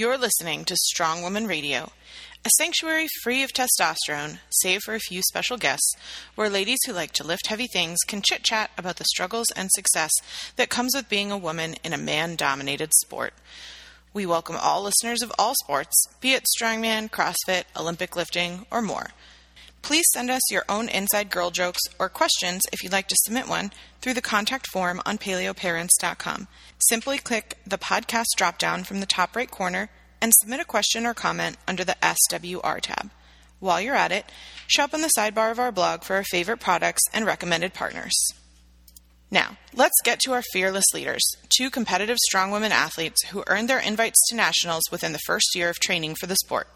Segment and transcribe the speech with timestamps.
[0.00, 1.92] You're listening to Strong Woman Radio,
[2.42, 5.94] a sanctuary free of testosterone, save for a few special guests,
[6.36, 9.68] where ladies who like to lift heavy things can chit chat about the struggles and
[9.70, 10.10] success
[10.56, 13.34] that comes with being a woman in a man dominated sport.
[14.14, 19.08] We welcome all listeners of all sports, be it strongman, CrossFit, Olympic lifting, or more.
[19.82, 23.48] Please send us your own inside girl jokes or questions if you'd like to submit
[23.48, 26.48] one through the contact form on paleoparents.com.
[26.88, 31.14] Simply click the podcast dropdown from the top right corner and submit a question or
[31.14, 33.10] comment under the SWR tab.
[33.58, 34.26] While you're at it,
[34.66, 38.14] shop on the sidebar of our blog for our favorite products and recommended partners.
[39.30, 41.22] Now, let's get to our fearless leaders,
[41.56, 45.70] two competitive strong women athletes who earned their invites to nationals within the first year
[45.70, 46.68] of training for the sport.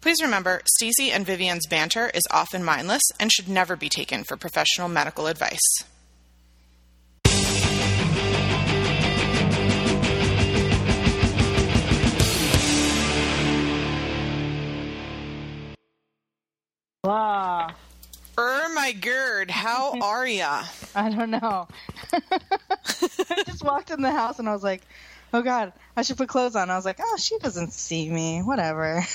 [0.00, 4.36] Please remember, Stacy and Vivian's banter is often mindless and should never be taken for
[4.36, 5.84] professional medical advice.
[17.06, 17.76] Er
[18.86, 20.62] my gird, how are ya?
[20.94, 21.66] I don't know.
[22.12, 24.82] I just walked in the house and I was like,
[25.34, 26.70] oh god, I should put clothes on.
[26.70, 28.42] I was like, oh, she doesn't see me.
[28.42, 29.02] Whatever.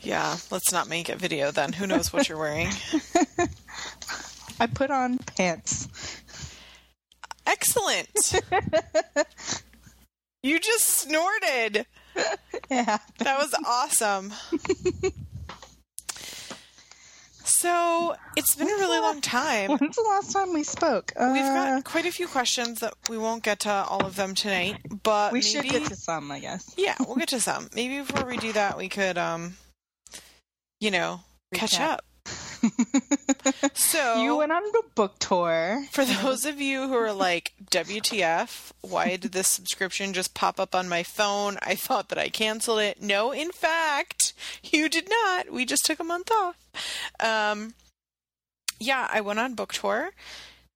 [0.00, 1.72] Yeah, let's not make it video then.
[1.72, 2.68] Who knows what you're wearing?
[4.60, 5.88] I put on pants.
[7.46, 8.34] Excellent.
[10.42, 11.86] You just snorted.
[12.70, 12.98] Yeah.
[13.20, 14.34] That was awesome.
[17.64, 19.70] So, it's been a really long time.
[19.78, 21.14] When's the last time we spoke?
[21.16, 24.34] Uh, We've got quite a few questions that we won't get to all of them
[24.34, 26.74] tonight, but we maybe, should get to some, I guess.
[26.76, 27.70] Yeah, we'll get to some.
[27.74, 29.56] Maybe before we do that, we could, um,
[30.78, 31.20] you know,
[31.54, 32.04] catch up.
[33.74, 35.84] So You went on a book tour.
[35.90, 40.74] For those of you who are like, WTF, why did this subscription just pop up
[40.74, 41.58] on my phone?
[41.62, 43.02] I thought that I canceled it.
[43.02, 44.32] No, in fact,
[44.62, 45.50] you did not.
[45.50, 46.56] We just took a month off.
[47.20, 47.74] Um,
[48.80, 50.10] yeah, I went on book tour.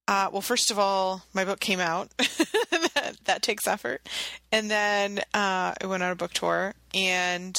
[0.07, 2.09] Uh, well, first of all, my book came out.
[2.19, 4.09] that, that takes effort.
[4.51, 7.57] And then uh, I went on a book tour and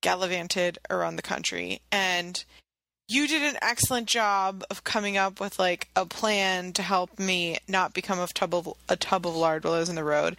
[0.00, 1.80] gallivanted around the country.
[1.92, 2.44] And
[3.08, 7.58] you did an excellent job of coming up with like a plan to help me
[7.68, 10.36] not become a tub of a tub of lard while I was on the road.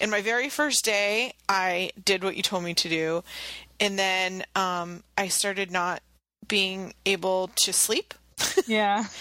[0.00, 3.24] In my very first day, I did what you told me to do,
[3.80, 6.02] and then um, I started not
[6.46, 8.14] being able to sleep.
[8.66, 9.04] Yeah.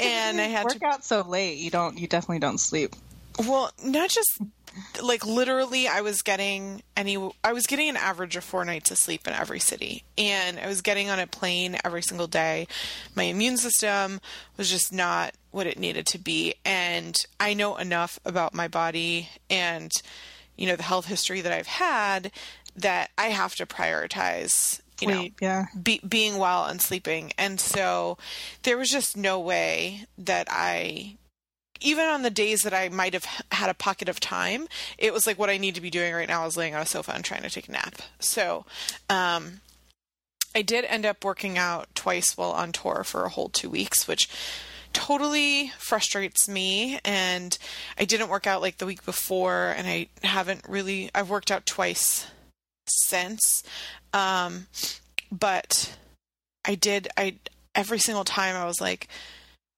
[0.00, 1.58] And I had work to- work out so late.
[1.58, 1.98] You don't.
[1.98, 2.94] You definitely don't sleep.
[3.38, 4.40] Well, not just
[5.02, 8.98] like literally I was getting any I was getting an average of 4 nights of
[8.98, 12.68] sleep in every city and I was getting on a plane every single day.
[13.16, 14.20] My immune system
[14.56, 19.30] was just not what it needed to be and I know enough about my body
[19.50, 19.90] and
[20.56, 22.30] you know the health history that I've had
[22.76, 25.38] that I have to prioritize you know Sleep.
[25.40, 25.66] Yeah.
[25.80, 27.32] be, being well and sleeping.
[27.38, 28.18] And so
[28.62, 31.16] there was just no way that I,
[31.80, 35.26] even on the days that I might have had a pocket of time, it was
[35.26, 37.24] like what I need to be doing right now is laying on a sofa and
[37.24, 37.96] trying to take a nap.
[38.18, 38.64] So,
[39.08, 39.60] um,
[40.54, 44.08] I did end up working out twice while on tour for a whole two weeks,
[44.08, 44.28] which
[44.92, 46.98] totally frustrates me.
[47.04, 47.56] And
[47.98, 51.66] I didn't work out like the week before, and I haven't really, I've worked out
[51.66, 52.26] twice
[52.86, 53.62] since.
[54.12, 54.66] Um,
[55.30, 55.96] but
[56.64, 57.36] I did, I,
[57.74, 59.08] every single time I was like,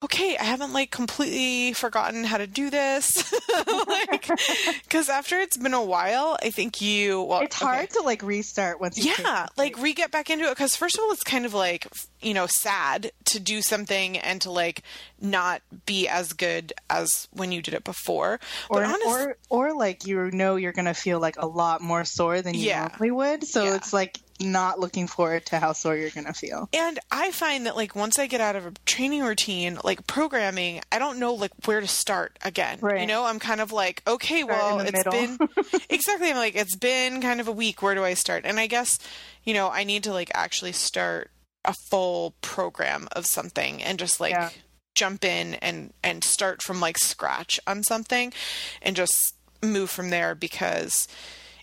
[0.03, 3.33] okay, I haven't like completely forgotten how to do this.
[3.87, 4.29] like,
[4.91, 7.65] cause after it's been a while, I think you, well, It's okay.
[7.71, 8.97] hard to like restart once.
[9.05, 11.87] Yeah, like re get back into it because first of all, it's kind of like
[12.23, 14.83] you know sad to do something and to like
[15.21, 18.41] not be as good as when you did it before.
[18.69, 22.05] or, but honest, or or like you know you're gonna feel like a lot more
[22.05, 22.89] sore than you Yeah.
[22.89, 23.47] normally would.
[23.47, 23.77] So Yeah.
[23.77, 26.69] it's like not looking forward to how sore you're gonna feel.
[26.73, 30.81] and I find that like once I get out of a training routine, like programming,
[30.91, 32.79] I don't know like where to start again.
[32.81, 33.01] Right.
[33.03, 35.13] You know, I'm kind of like, okay, Start well, it's middle.
[35.13, 35.39] been
[35.91, 36.31] exactly.
[36.31, 37.83] I'm like, it's been kind of a week.
[37.83, 38.45] Where do I start?
[38.47, 38.99] And I guess
[39.45, 41.31] you know I need to like actually start
[41.65, 44.51] a full program of something and just like Yeah.
[44.95, 48.33] jump in and and start from like scratch on something
[48.81, 51.07] and just move from there because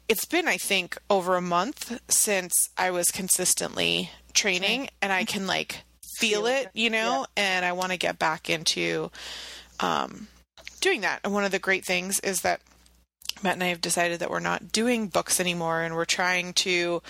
[0.07, 5.47] it's been I think over a month since I was consistently training and I can
[5.47, 5.83] like
[6.17, 9.11] feel, Feel it, you know, and I want to get back into
[9.79, 10.27] um
[10.81, 11.19] doing that.
[11.23, 12.61] And one of the great things is that
[13.43, 17.01] Matt and I have decided that we're not doing books anymore and we're trying to,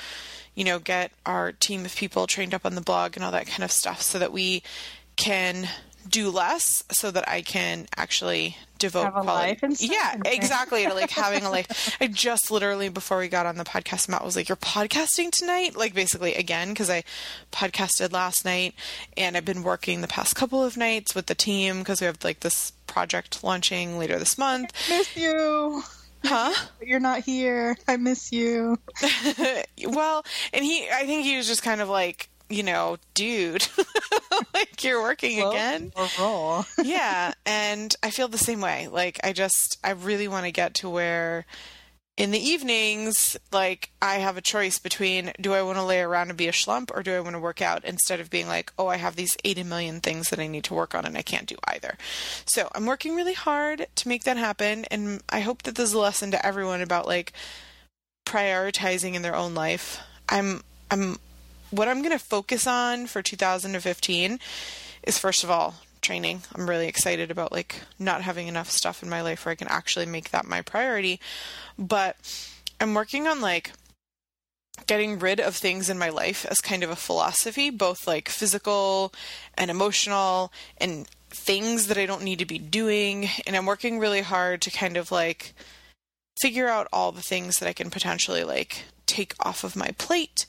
[0.56, 3.48] you know, get our team of people trained up on the blog and all that
[3.48, 4.64] kind of stuff so that we
[5.16, 5.70] can
[6.10, 9.48] do less so that I can actually devote Have a quality.
[9.50, 10.86] life and stuff yeah, and- exactly.
[10.86, 11.98] to, like having a life.
[12.02, 15.76] I just literally before we got on the podcast, Matt was like, "You're podcasting tonight?"
[15.76, 17.04] Like basically again because I
[17.52, 18.74] podcasted last night
[19.16, 22.24] and I've been working the past couple of nights with the team because we have
[22.24, 24.72] like this project launching later this month.
[24.90, 25.84] miss you.
[26.24, 26.52] Huh?
[26.82, 27.78] You're not here.
[27.88, 28.78] I miss you.
[29.86, 33.68] well, and he, I think he was just kind of like, you know, dude,
[34.54, 35.92] like you're working again.
[35.96, 36.66] Or roll.
[36.84, 38.88] yeah, and I feel the same way.
[38.88, 41.46] Like I just I really want to get to where
[42.18, 46.30] in the evenings, like I have a choice between do I want to lay around
[46.30, 48.74] and be a schlump or do I want to work out instead of being like,
[48.78, 51.22] oh, I have these 80 million things that I need to work on and I
[51.22, 51.96] can't do either.
[52.46, 54.86] So I'm working really hard to make that happen.
[54.90, 57.34] And I hope that there's a lesson to everyone about like
[58.26, 60.00] prioritizing in their own life.
[60.28, 61.20] I'm, I'm,
[61.72, 64.40] what I'm going to focus on for 2015
[65.04, 66.42] is first of all, training.
[66.56, 69.68] I'm really excited about like not having enough stuff in my life where I can
[69.68, 71.19] actually make that my priority.
[71.78, 72.16] But
[72.80, 73.72] I'm working on like
[74.86, 79.14] getting rid of things in my life as kind of a philosophy, both like physical
[79.56, 83.28] and emotional and things that I don't need to be doing.
[83.46, 85.54] And I'm working really hard to kind of like
[86.40, 90.45] figure out all the things that I can potentially like take off of my plate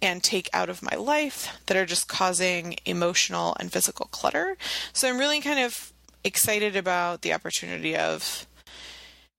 [0.00, 4.56] and take out of my life that are just causing emotional and physical clutter.
[4.92, 5.92] So I'm really kind of
[6.24, 8.46] excited about the opportunity of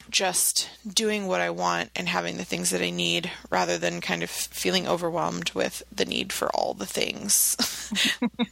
[0.10, 4.22] just doing what I want and having the things that I need rather than kind
[4.22, 7.58] of feeling overwhelmed with the need for all the things.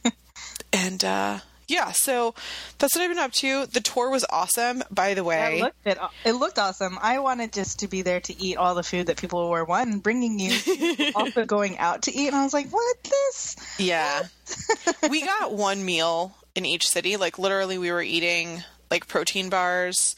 [0.72, 1.40] and uh
[1.72, 2.34] yeah, so
[2.78, 3.66] that's what I've been up to.
[3.66, 5.56] The tour was awesome, by the way.
[5.58, 6.98] It looked, it, it looked awesome.
[7.00, 9.98] I wanted just to be there to eat all the food that people were one
[9.98, 14.24] bringing you, also going out to eat, and I was like, "What this?" Yeah.
[15.10, 17.16] we got one meal in each city.
[17.16, 20.14] Like literally we were eating like protein bars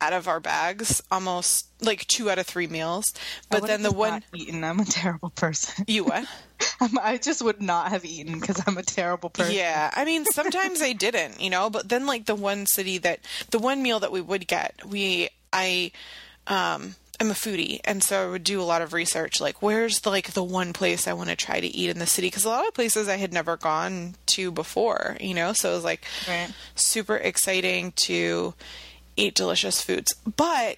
[0.00, 3.04] out of our bags almost like two out of three meals.
[3.50, 4.64] But then the one not eaten.
[4.64, 5.84] I'm a terrible person.
[5.86, 6.26] you what?
[7.00, 9.54] I just would not have eaten because I'm a terrible person.
[9.54, 13.20] Yeah, I mean sometimes I didn't, you know, but then like the one city that
[13.50, 15.92] the one meal that we would get, we I
[16.46, 19.42] um I'm a foodie, and so I would do a lot of research.
[19.42, 22.06] Like, where's the like the one place I want to try to eat in the
[22.06, 22.28] city?
[22.28, 25.52] Because a lot of places I had never gone to before, you know.
[25.52, 26.48] So it was like Right.
[26.76, 28.54] super exciting to
[29.20, 30.14] eat delicious foods.
[30.36, 30.76] But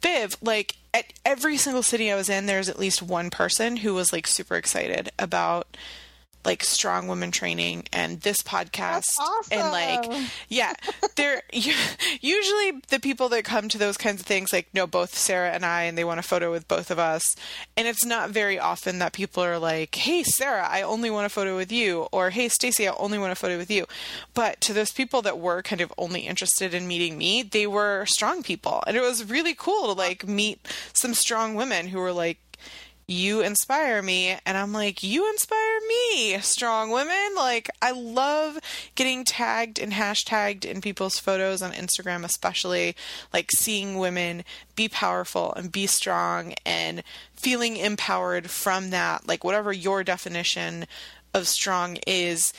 [0.00, 3.94] Viv, like at every single city I was in, there's at least one person who
[3.94, 5.76] was like super excited about
[6.48, 10.10] like strong women training and this podcast That's and like
[10.48, 10.72] yeah
[11.14, 15.50] they're usually the people that come to those kinds of things like know both sarah
[15.50, 17.36] and i and they want a photo with both of us.
[17.76, 21.28] And it's not very often that people are like hey sarah i only want a
[21.28, 23.84] photo with you or hey stacy i only want a photo with you.
[24.32, 28.06] But to those people that were kind of only interested in meeting me they were
[28.06, 28.82] strong people.
[28.86, 32.38] And it was really cool to like meet some strong women who were like
[33.08, 34.36] you inspire me.
[34.46, 37.34] And i'm like you inspire me strong women.
[37.34, 38.58] Like i love
[38.94, 42.94] getting tagged and hashtagged in people's photos on instagram especially
[43.32, 44.44] like seeing women
[44.76, 47.02] be powerful and be strong and
[47.34, 49.26] feeling empowered from that.
[49.26, 50.86] Like whatever your definition
[51.34, 52.52] of strong is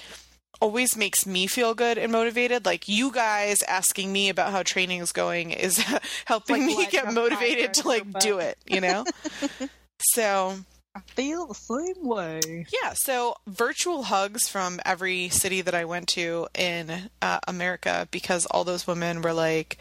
[0.61, 2.65] always makes me feel good and motivated.
[2.65, 5.77] Like you guys asking me about how training is going is
[6.25, 9.05] helping Like me get motivated to like do it, you know?
[10.01, 10.59] so
[10.95, 12.65] I feel the same way.
[12.71, 18.45] yeah, so virtual hugs from every city that I went to in uh, America because
[18.47, 19.77] all those women were like,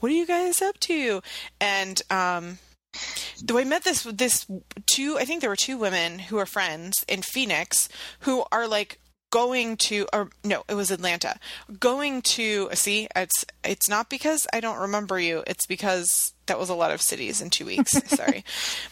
[0.00, 1.22] "What are you guys up to?"
[1.60, 2.58] And um,
[3.42, 4.46] though I met this this
[4.86, 7.88] two, I think there were two women who are friends in Phoenix
[8.20, 11.34] who are like going to or no it was atlanta
[11.80, 16.68] going to see it's it's not because i don't remember you it's because that was
[16.68, 18.44] a lot of cities in two weeks sorry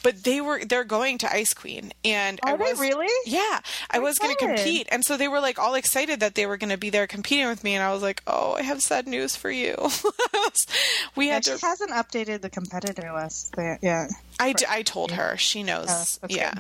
[0.02, 3.06] but they were they're going to ice queen and i Are they was really?
[3.26, 4.56] yeah i was going to fun.
[4.56, 7.06] compete and so they were like all excited that they were going to be there
[7.06, 9.74] competing with me and i was like oh i have sad news for you
[11.16, 14.10] we Yeah, had she to hasn't updated the competitor list there yet.
[14.40, 16.34] I, d- I told her she knows Oh, okay.
[16.36, 16.52] yeah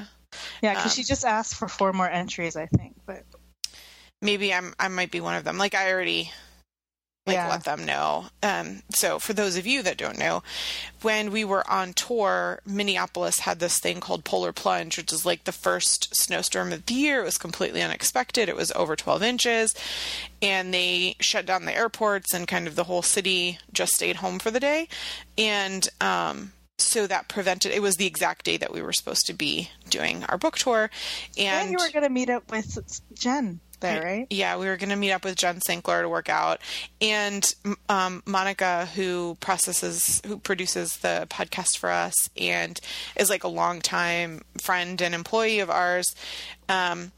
[0.62, 2.94] Yeah, because Um, she just asked for four more entries, I think.
[3.06, 3.24] But
[4.20, 5.58] maybe I'm I might be one of them.
[5.58, 6.30] Like I already
[7.26, 7.48] like Yeah.
[7.48, 8.26] let them know.
[8.42, 10.42] Um so for those of you that don't know,
[11.02, 15.44] when we were on tour, Minneapolis had this thing called Polar Plunge, which is like
[15.44, 17.20] the first snowstorm of the year.
[17.20, 18.48] It was completely unexpected.
[18.48, 19.74] It was over 12 inches
[20.40, 24.38] and they shut down the airports and kind of the whole city just stayed home
[24.38, 24.88] for the day.
[25.38, 29.32] And um so that prevented it was the exact day that we were supposed to
[29.32, 30.90] be doing our book tour
[31.38, 34.26] and And you were going to meet up with Jen there, right?
[34.30, 36.60] yeah, we were going to meet up with Jen Sinkler to work out,
[37.00, 37.44] and
[37.88, 42.80] um, Monica, who processes, who produces the podcast for us, and
[43.16, 46.06] is like a longtime friend and employee of ours.
[46.68, 47.12] Um,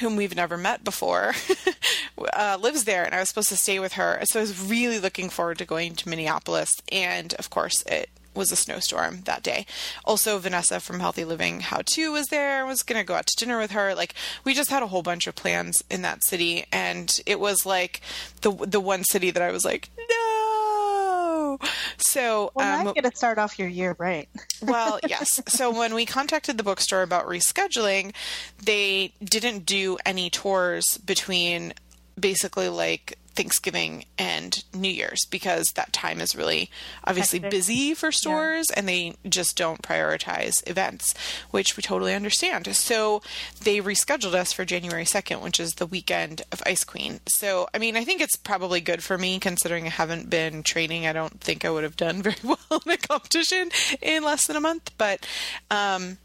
[0.00, 1.34] whom we've never met before,
[2.36, 4.18] uh, lives there, and I was supposed to stay with her.
[4.24, 8.52] So I was really looking forward to going to Minneapolis, and of course, it was
[8.52, 9.66] a snowstorm that day.
[10.04, 12.66] Also, Vanessa from Healthy Living How To was there.
[12.66, 13.94] Was going to go out to dinner with her.
[13.94, 14.14] Like
[14.44, 18.00] we just had a whole bunch of plans in that city, and it was like
[18.42, 21.58] the the one city that I was like, no.
[21.98, 24.28] So Well, um, you get to start off your year right.
[24.62, 25.40] well, yes.
[25.48, 28.14] So when we contacted the bookstore about rescheduling,
[28.62, 31.74] they didn't do any tours between
[32.18, 36.70] basically like Thanksgiving and New Year's because that time is really
[37.04, 37.50] obviously Hectic.
[37.50, 41.14] busy for stores and they just don't prioritize events,
[41.50, 42.74] which we totally understand.
[42.76, 43.22] So
[43.62, 47.20] they rescheduled us for January 2nd, which is the weekend of Ice Queen.
[47.26, 51.06] So, I mean, I think it's probably good for me considering I haven't been training.
[51.06, 54.56] I don't think I would have done very well in a competition in less than
[54.56, 55.26] a month, but
[55.70, 56.18] um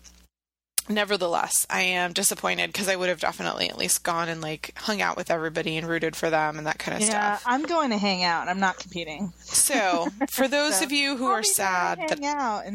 [0.89, 5.01] nevertheless, I am disappointed because I would have definitely at least gone and like hung
[5.01, 7.43] out with everybody and rooted for them and that kind of Yeah, stuff.
[7.46, 8.48] I'm going to hang out.
[8.48, 9.31] I'm not competing.
[9.41, 12.19] So, for those So, of you who are be there to sad that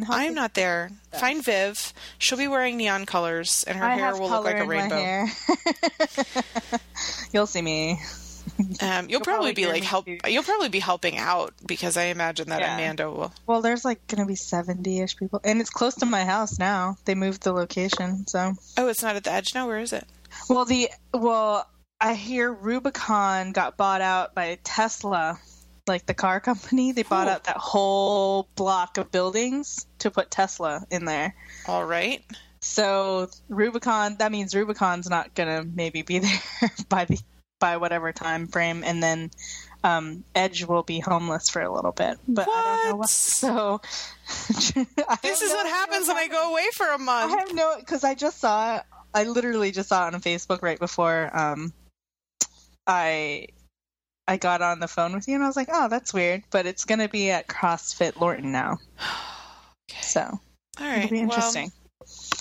[0.08, 1.92] I'm not there, find Viv.
[2.18, 4.96] She'll be wearing neon colors and her I hair will look like a rainbow.
[7.32, 8.00] You'll see me.
[8.80, 10.06] Um, you'll, probably, probably be like help.
[10.06, 10.18] too.
[10.26, 12.74] You'll probably be helping out because I imagine that Yeah.
[12.74, 13.32] Amanda will.
[13.46, 16.96] Well, there's like going to be 70-ish people, and it's close to my house now.
[17.04, 18.54] They moved the location, so.
[18.76, 19.66] Oh, it's not at the edge now.
[19.66, 20.04] Where is it?
[20.48, 21.68] Well, the well,
[22.00, 25.38] I hear Rubicon got bought out by Tesla,
[25.86, 26.92] like the car company.
[26.92, 27.30] They bought Ooh.
[27.30, 31.34] out that whole block of buildings to put Tesla in there.
[31.66, 32.22] All right.
[32.60, 36.40] So Rubicon, that means Rubicon's not gonna maybe be there
[36.88, 37.18] by the
[37.64, 39.30] by whatever time frame, and then
[39.82, 42.18] um, Edge will be homeless for a little bit.
[42.28, 43.08] But I don't know What?
[43.08, 43.80] So
[45.08, 47.30] I This is what happens when I go away for a month.
[47.38, 48.82] have no because I just saw it.
[49.14, 51.72] I literally just saw it on Facebook right before um,
[52.86, 53.46] I
[54.28, 56.66] I got on the phone with you, and I was like, "Oh, that's weird." But
[56.66, 58.76] it's gonna be at CrossFit Lorton now,
[60.02, 60.38] so all
[60.86, 61.72] right, it'll be interesting.
[61.74, 61.83] Well,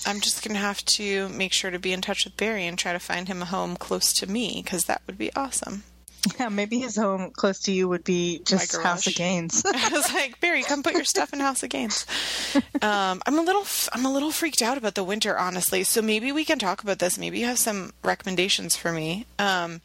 [0.05, 2.77] I'm just going to have to make sure to be in touch with Barry and
[2.77, 5.83] try to find him a home close to me because that would be awesome.
[6.39, 8.81] yeah, maybe his home close to you would be just.
[8.81, 9.63] House of Gains.
[9.73, 12.05] I was like, Barry, come put your stuff in House of Gains.
[12.81, 15.85] Um, I'm a little, I'm a little freaked out about the winter, honestly.
[15.85, 17.17] So maybe we can talk about this.
[17.17, 19.25] Maybe you have some recommendations for me.
[19.39, 19.79] Um,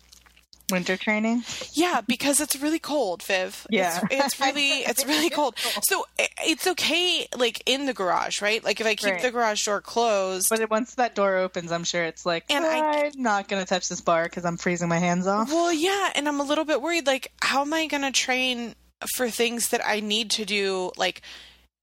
[0.70, 1.44] Winter training.
[1.72, 3.66] yeah, because it's really cold, Viv.
[3.70, 4.00] Yeah.
[4.10, 5.54] it's, it's really, it's really cold.
[5.82, 6.04] So
[6.42, 8.62] it's okay, like in the garage, right?
[8.62, 9.22] Like if I keep Right.
[9.22, 10.48] the garage door closed.
[10.50, 13.88] But once that door opens, I'm sure it's like, And I- I'm not gonna touch
[13.88, 15.50] this bar because I'm freezing my hands off.
[15.50, 17.06] Well, yeah, and I'm a little bit worried.
[17.06, 18.74] Like, how am I going to train
[19.14, 21.22] for things that I need to do, like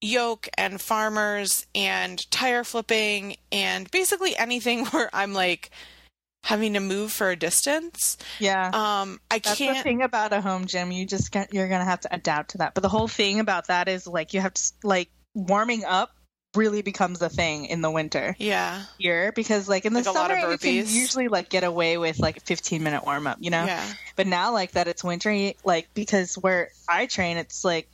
[0.00, 5.70] yoke and farmers and tire flipping and basically anything where I'm like
[6.46, 8.16] having to move for a distance?
[8.38, 8.66] Yeah.
[8.72, 9.82] Um, I That's can't.
[9.82, 10.92] thing about a home gym.
[10.92, 12.74] You just got, you're gonna have to adapt to that.
[12.74, 16.10] But the whole thing about that is like you have to like warming up
[16.54, 20.36] really becomes a thing in the winter Yeah, here because like in the Like summer
[20.52, 23.64] you can usually like get away with like a 15 minute warm up, you know.
[23.66, 23.84] yeah,
[24.14, 27.88] But now like that it's wintry like because where I train, it's like.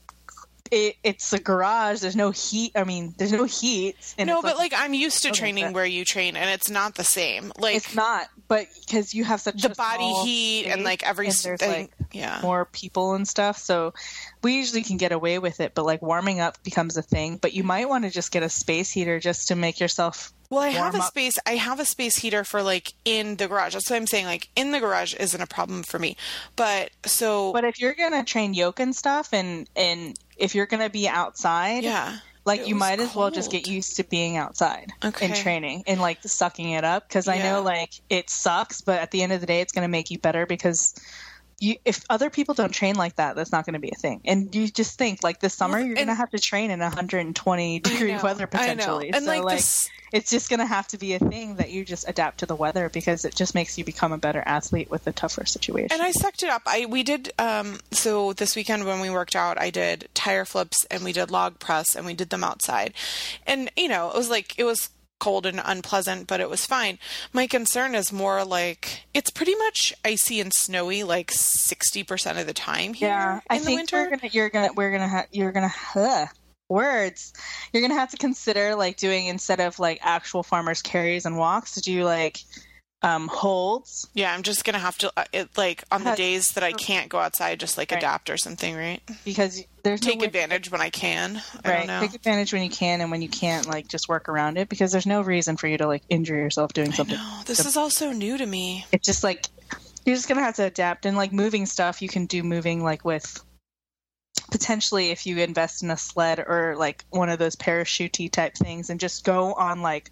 [0.75, 2.00] It, it's a garage.
[2.00, 2.73] There's no heat.
[2.75, 3.94] I mean, there's no heat.
[4.16, 7.04] And no, but like I'm used to training where you train, and it's not the
[7.04, 7.52] same.
[7.59, 8.26] Like it's not.
[8.49, 11.71] But because you have such the a body heat and like every and there's, thing.
[11.71, 12.41] like, yeah.
[12.43, 13.59] more people and stuff.
[13.59, 13.95] So
[14.43, 17.39] we usually can get away with it, but like warming up becomes a thing.
[17.41, 20.33] But you might want to just get a space heater just to make yourself.
[20.51, 21.05] Well, I have a up.
[21.05, 21.35] space.
[21.47, 23.73] I have a space heater for like in the garage.
[23.73, 24.27] That's what I'm saying.
[24.27, 26.17] Like in the garage isn't a problem for me.
[26.57, 30.91] But so But if you're gonna train yoke and stuff, and and if you're gonna
[30.91, 34.93] be outside, yeah, like It you might as well just get used to being outside
[35.05, 35.27] Okay.
[35.27, 37.09] and training and like sucking it up.
[37.09, 39.89] Because I know like it sucks, but at the end of the day, it's gonna
[39.89, 40.95] make you better because.
[41.62, 44.21] You, if other people don't train like that, that's not going to be a thing.
[44.25, 47.78] And you just think like this summer, you're going to have to train in 120
[47.78, 48.61] degree know, weather I know.
[48.61, 49.12] potentially.
[49.12, 51.71] And so like, like, this, it's just going to have to be a thing that
[51.71, 54.90] you just adapt to the weather because it just makes you become a better athlete
[54.90, 55.88] with a tougher situation.
[55.92, 56.62] and I sucked it up.
[56.66, 60.85] I we did um so this weekend when we worked out, I did tire flips
[60.90, 62.92] and we did log press and we did them outside.
[63.47, 64.90] And you know, it was like it was
[65.23, 66.99] cold and unpleasant, but it was fine.
[67.33, 72.52] My concern is more like it's pretty much icy and snowy like 60% of the
[72.52, 73.97] time here yeah, in I the think winter.
[73.99, 76.26] we're gonna, you're gonna, we're gonna, ha- you're gonna, huh,
[76.69, 77.33] words,
[77.73, 81.75] you're gonna have to consider like doing instead of like actual farmers carries and walks
[81.75, 82.38] to do like
[83.02, 84.09] um, holds.
[84.14, 87.09] Yeah, I'm just gonna have to uh, it, like on the days that I can't
[87.09, 87.99] go outside, just like Right.
[87.99, 89.00] adapt or something, right?
[89.25, 91.42] because there's no Take way- advantage when I can.
[91.64, 91.78] I Right.
[91.78, 92.00] don't know.
[92.00, 94.92] Take advantage when you can, and when you can't, like just work around it because
[94.92, 97.18] there's no reason for you to like injure yourself doing something.
[97.47, 98.87] this is all so new to me.
[98.92, 99.47] It's just like
[100.04, 102.02] you're just gonna have to adapt and like moving stuff.
[102.02, 103.40] You can do moving like with
[104.50, 108.90] potentially if you invest in a sled or like one of those parachute type things
[108.90, 110.11] and just go on like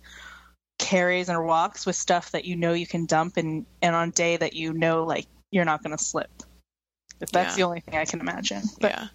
[0.80, 4.36] carries and walks with stuff that you know you can dump and and on day
[4.36, 6.30] that you know like you're not gonna slip.
[7.20, 7.56] If that's Yeah.
[7.56, 8.62] the only thing I can imagine.
[8.80, 9.06] But yeah.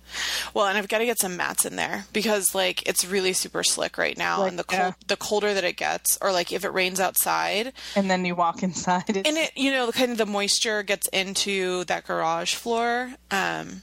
[0.53, 3.63] Well, and I've got to get some mats in there because like it's really super
[3.63, 5.07] slick right now, Like, and the cold, yeah.
[5.07, 8.61] the colder that it gets, or like if it rains outside, and then you walk
[8.61, 9.05] inside.
[9.09, 13.15] It's, and it you know kind of the moisture gets into that garage floor.
[13.31, 13.81] Um,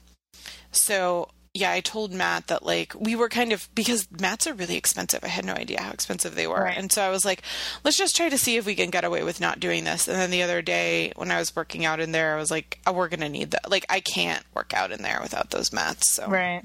[0.70, 4.76] so yeah, I told Matt that like we were kind of because mats are really
[4.76, 5.20] expensive.
[5.22, 6.76] I had no idea how expensive they were, Right.
[6.78, 7.42] and so I was like,
[7.84, 10.08] let's just try to see if we can get away with not doing this.
[10.08, 12.78] And then the other day when I was working out in there, I was like,
[12.86, 13.70] oh, we're gonna need that.
[13.70, 16.14] Like I can't work out in there without those mats.
[16.14, 16.64] So right.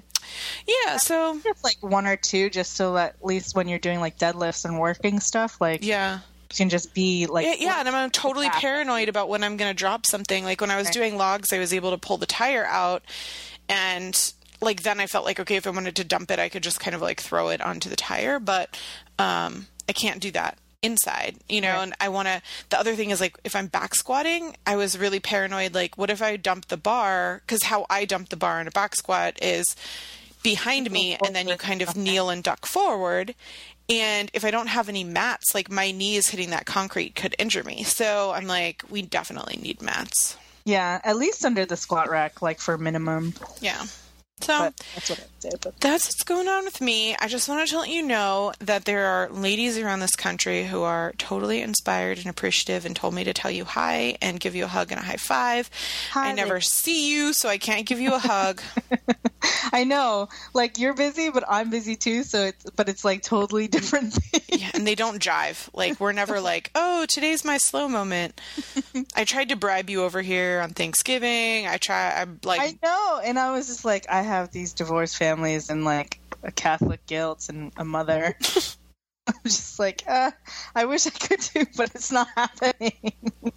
[0.65, 4.00] yeah, so Just like one or two, just so that at least when you're doing
[4.00, 6.20] like deadlifts and working stuff, like yeah.
[6.50, 8.60] you can just be like Yeah, yeah, and I'm uh, totally Yeah.
[8.60, 10.46] paranoid about when I'm going to drop something.
[10.46, 13.03] Like when I was doing logs, I was able to pull the tire out,
[13.67, 16.64] and like then I felt like okay, if I wanted to dump it, I could
[16.64, 18.80] just kind of like throw it onto the tire, but
[19.20, 21.74] um, I can't do that inside, you know.
[21.74, 21.84] Right.
[21.84, 22.42] And I want to.
[22.70, 25.74] The other thing is like if I'm back squatting, I was really paranoid.
[25.74, 27.42] Like, what if I dump the bar?
[27.46, 29.76] Because how I dump the bar in a back squat is
[30.44, 33.36] behind me, and then you kind of kneel and duck forward.
[33.90, 37.64] And if I don't have any mats, like my knees hitting that concrete could injure
[37.64, 37.84] me.
[37.84, 40.38] So I'm like, we definitely need mats.
[40.66, 43.34] yeah, at least under the squat rack, like for minimum.
[43.62, 43.86] Yeah.
[44.41, 45.62] So But that's what I did.
[45.62, 47.15] But that's what's going on with me.
[47.20, 50.84] I just wanted to let you know that there are ladies around this country who
[50.84, 54.65] are totally inspired and appreciative and told me to tell you hi and give you
[54.65, 55.70] a hug and a high five.
[56.12, 56.70] Hi, I never ladies.
[56.72, 58.62] see you, so I can't give you a hug.
[59.72, 62.24] I know, like you're busy, but I'm busy too.
[62.24, 64.62] So it's but it's like totally different things.
[64.62, 65.70] Yeah, and they don't jive.
[65.74, 68.40] Like we're never like, "Oh, today's my slow moment."
[69.16, 71.68] I tried to bribe you over here on Thanksgiving.
[71.68, 75.18] I try I'm like I know, and I was just like, I have these divorced
[75.18, 78.35] families and like a Catholic guilt and a mother.
[79.27, 80.31] I'm just like, uh,
[80.74, 83.13] I wish I could do, but it's not happening.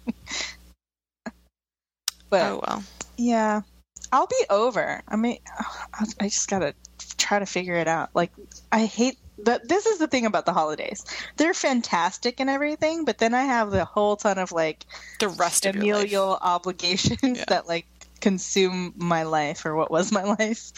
[2.29, 2.83] but Oh well.
[3.17, 3.61] Yeah,
[4.11, 5.01] I'll be over.
[5.07, 5.37] I mean,
[5.93, 6.73] I I just gotta
[7.17, 8.09] try to figure it out.
[8.13, 8.31] Like,
[8.71, 9.67] I hate that.
[9.69, 11.05] This is the thing about the holidays;
[11.37, 14.85] they're fantastic and everything, but then I have the whole ton of like
[15.19, 17.45] The rest of familial obligations Yeah.
[17.49, 17.85] that like
[18.21, 20.71] consume my life or what was my life.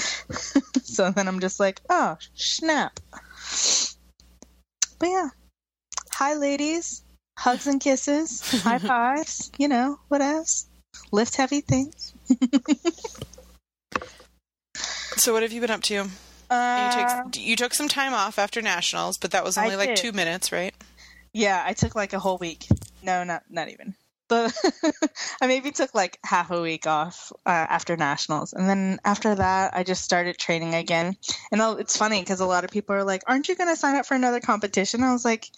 [0.83, 2.99] so then I'm just like, oh snap.
[4.99, 5.29] But yeah,
[6.11, 7.03] hi ladies,
[7.37, 10.67] hugs and kisses, high fives, you know what else?
[11.11, 12.13] Lift heavy things.
[15.15, 15.93] So what have you been up to?
[15.93, 16.09] You,
[16.49, 16.89] Uh,
[17.31, 19.97] take, you took some time off after nationals, but that was I only like did.
[19.97, 20.73] two minutes, right?
[21.33, 22.67] yeah, I took like a whole week.
[23.01, 23.95] No, not not even.
[24.29, 24.53] The
[25.41, 29.75] I maybe took like half a week off uh, after nationals, and then after that,
[29.75, 31.17] I just started training again.
[31.51, 33.75] And I'll- it's funny because a lot of people are like, "Aren't you going to
[33.75, 35.49] sign up for another competition?" I was like,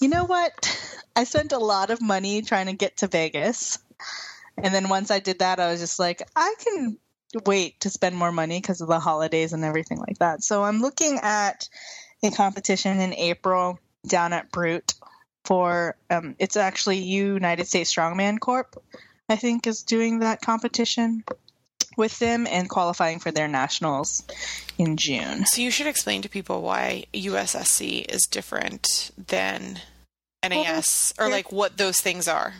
[0.00, 0.52] "You know what?
[1.16, 3.78] I spent a lot of money trying to get to Vegas,
[4.58, 6.98] and then once I did that, I was just like, I can."
[7.46, 10.42] wait to spend more money because of the holidays and everything like that.
[10.42, 11.68] So I'm looking at
[12.24, 14.94] a competition in April down at Brute
[15.44, 18.82] for um, it's actually United States Strongman Corp.
[19.28, 21.22] I think is doing that competition
[21.96, 24.24] with them and qualifying for their nationals
[24.78, 25.44] in June.
[25.46, 29.80] So you should explain to people why USSC is different than
[30.42, 32.54] NAS, or like what those things are.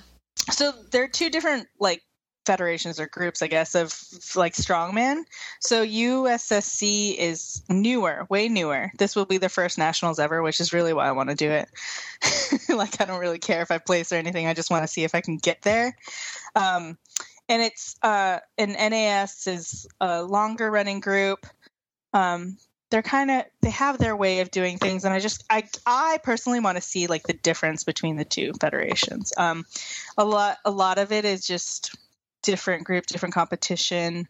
[0.51, 2.03] So there are two different like
[2.46, 3.92] federations or groups, I guess, of
[4.35, 5.24] like strongman.
[5.61, 8.90] So USSC is newer, way newer.
[8.98, 11.50] This will be the first nationals ever, which is really why I want to do
[11.50, 11.68] it.
[12.68, 14.46] like I don't really care if I place or anything.
[14.46, 15.96] I just want to see if I can get there.
[16.55, 16.98] Um,
[17.48, 21.46] and it's uh, an NAS is a longer running group.
[22.12, 22.57] Um,
[22.90, 26.18] they're kind of they have their way of doing things, and I just I I
[26.22, 29.33] personally want to see like the difference between the two federations.
[29.37, 29.64] Um,
[30.18, 31.96] a lot a lot of it is just
[32.42, 34.29] different group, different competition.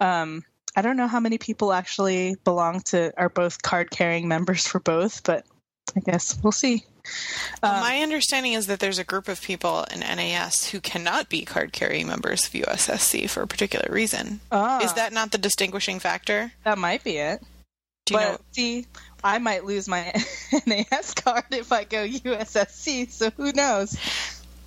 [0.00, 0.44] Um,
[0.76, 4.78] I don't know how many people actually belong to are both card carrying members for
[4.80, 5.44] both, but
[5.96, 6.84] I guess we'll see.
[7.62, 11.28] Well, Um, my understanding is that there's a group of people in NAS who cannot
[11.28, 14.40] be card carrying members of USSC for a particular reason.
[14.52, 16.52] ah, Is that not the distinguishing factor?
[16.64, 17.42] that might be it?
[18.06, 18.38] Do you but know?
[18.52, 18.86] see,
[19.24, 20.12] I might lose my
[20.66, 23.10] NAS card if I go USSC.
[23.10, 23.96] So who knows?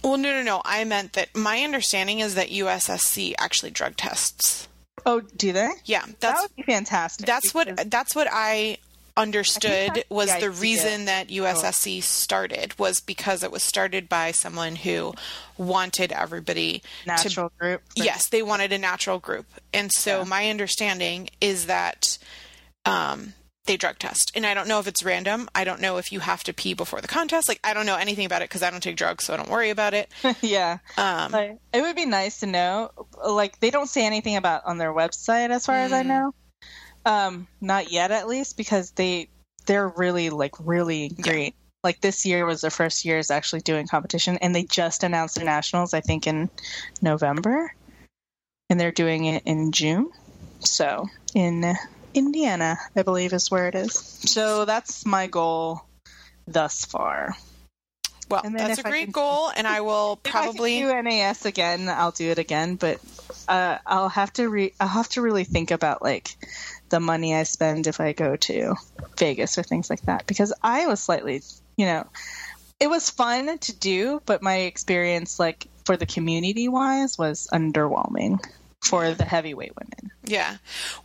[0.03, 0.61] Well, no, no, no.
[0.65, 4.67] I meant that my understanding is that USSC actually drug tests.
[5.05, 5.69] Oh, do they?
[5.85, 7.25] Yeah, that that's would be fantastic.
[7.25, 8.77] that's what that's what I
[9.15, 14.31] understood that's was the the reason that USSC started was because it was started by
[14.31, 15.13] someone who
[15.57, 17.81] wanted everybody to natural group.
[17.95, 19.45] for- Yes, they wanted a natural group.
[19.73, 20.23] And so Yeah.
[20.25, 22.17] my understanding is that
[22.85, 23.33] um,
[23.65, 24.31] they drug test.
[24.35, 25.49] And I don't know if it's random.
[25.55, 27.47] I don't know if you have to pee before the contest.
[27.47, 29.49] Like, I don't know anything about it because I don't take drugs, so I don't
[29.49, 30.11] worry about it.
[30.41, 30.79] yeah.
[30.97, 32.91] Um, Like, it would be nice to know.
[33.25, 36.07] Like they don't say anything about on their website, as far as I Mm.
[36.07, 36.33] know.
[37.05, 39.29] Um, not yet, at least, because they
[39.65, 41.55] they're really like really great.
[41.83, 45.35] Like this year was their first year is actually doing competition, and they just announced
[45.35, 45.93] their nationals.
[45.93, 46.49] I think in
[47.01, 47.73] November,
[48.69, 50.11] and they're doing it in June.
[50.59, 51.75] So in
[52.13, 53.93] Indiana, I believe is where it is.
[53.93, 55.81] So that's my goal
[56.47, 57.35] thus far.
[58.29, 59.51] well, and that's a great can- goal.
[59.55, 60.79] And I will If I probably.
[60.79, 62.75] can do NAS again, I'll do it again.
[62.75, 62.99] But
[63.47, 66.35] uh, I'll have to re- I'll have to really think about like
[66.89, 68.75] the money I spend if I go to
[69.17, 71.41] Vegas or things like that because I was slightly,
[71.77, 72.05] you know,
[72.79, 78.39] it was fun to do, but my experience like for the community wise was underwhelming
[78.83, 80.11] for the heavyweight women.
[80.25, 80.57] Yeah.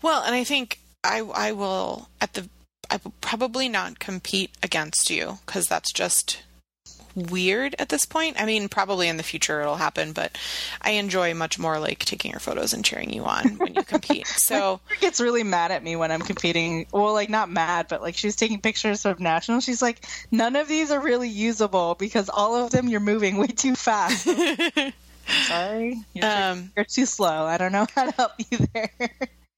[0.03, 2.49] Well, and I think I I will at the
[2.91, 6.43] I will probably not compete against you because that's just
[7.15, 8.41] weird at this point.
[8.41, 10.39] I mean, probably in the future it'll happen, but
[10.81, 14.27] I enjoy much more like taking your photos and cheering you on when you compete.
[14.39, 16.87] So She gets really mad at me when I'm competing.
[16.93, 19.65] Well, like not mad, but like she's taking pictures of nationals.
[19.65, 23.49] She's like, none of these are really usable because all of them you're moving way
[23.49, 24.25] too fast.
[25.47, 27.45] Sorry, you're, too, um, you're too slow.
[27.45, 28.91] I don't know how to help you there.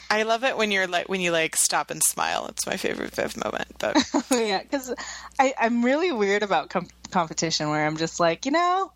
[0.08, 2.46] I love it when you're like when you like stop and smile.
[2.48, 3.68] It's my favorite Viv moment.
[3.78, 3.96] But
[4.30, 4.94] yeah, because
[5.38, 8.92] I'm really weird about com- competition where I'm just like, you know,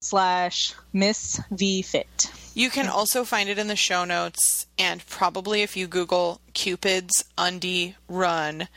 [0.00, 2.30] slash Miss V Fit.
[2.54, 7.24] You can also find it in the show notes, and probably if you Google Cupid's
[7.36, 8.68] Undie Run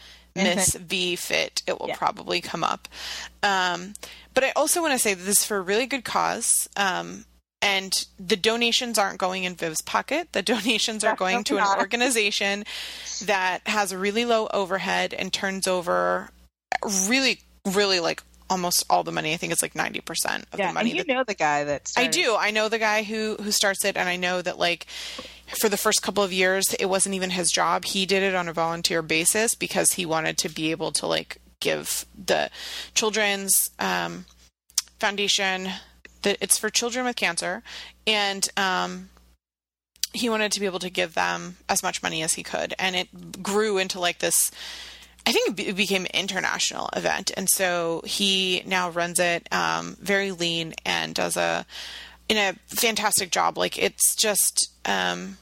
[0.44, 1.96] Miss V Fit, it will Yeah.
[1.98, 2.88] probably come up.
[3.44, 3.94] Um,
[4.34, 6.70] but I also want to say that this is for a really good cause.
[6.78, 7.26] Um,
[7.62, 10.30] and the donations aren't going in Viv's pocket.
[10.32, 12.64] The donations are going to an organization
[13.26, 16.30] that has a really low overhead and turns over
[17.08, 19.34] really, really like almost all the money.
[19.34, 21.66] I think it's like 90% of Yeah, the money and you that know the guy
[21.66, 22.36] that I do.
[22.40, 24.88] I know the guy who who starts it, and I know that like
[25.58, 27.86] for the first couple of years, it wasn't even his job.
[27.86, 31.38] He did it on a volunteer basis because he wanted to be able to like
[31.60, 32.50] give the
[32.94, 34.26] children's um,
[35.00, 35.70] foundation
[36.22, 37.64] that it's for children with cancer,
[38.06, 39.10] and um,
[40.14, 42.96] he wanted to be able to give them as much money as he could, and
[42.96, 44.52] it grew into like this.
[45.26, 50.32] I think it became an international event, and so he now runs it um, very
[50.32, 51.66] lean and does a
[52.28, 53.58] in a fantastic job.
[53.58, 55.38] Like it's just um,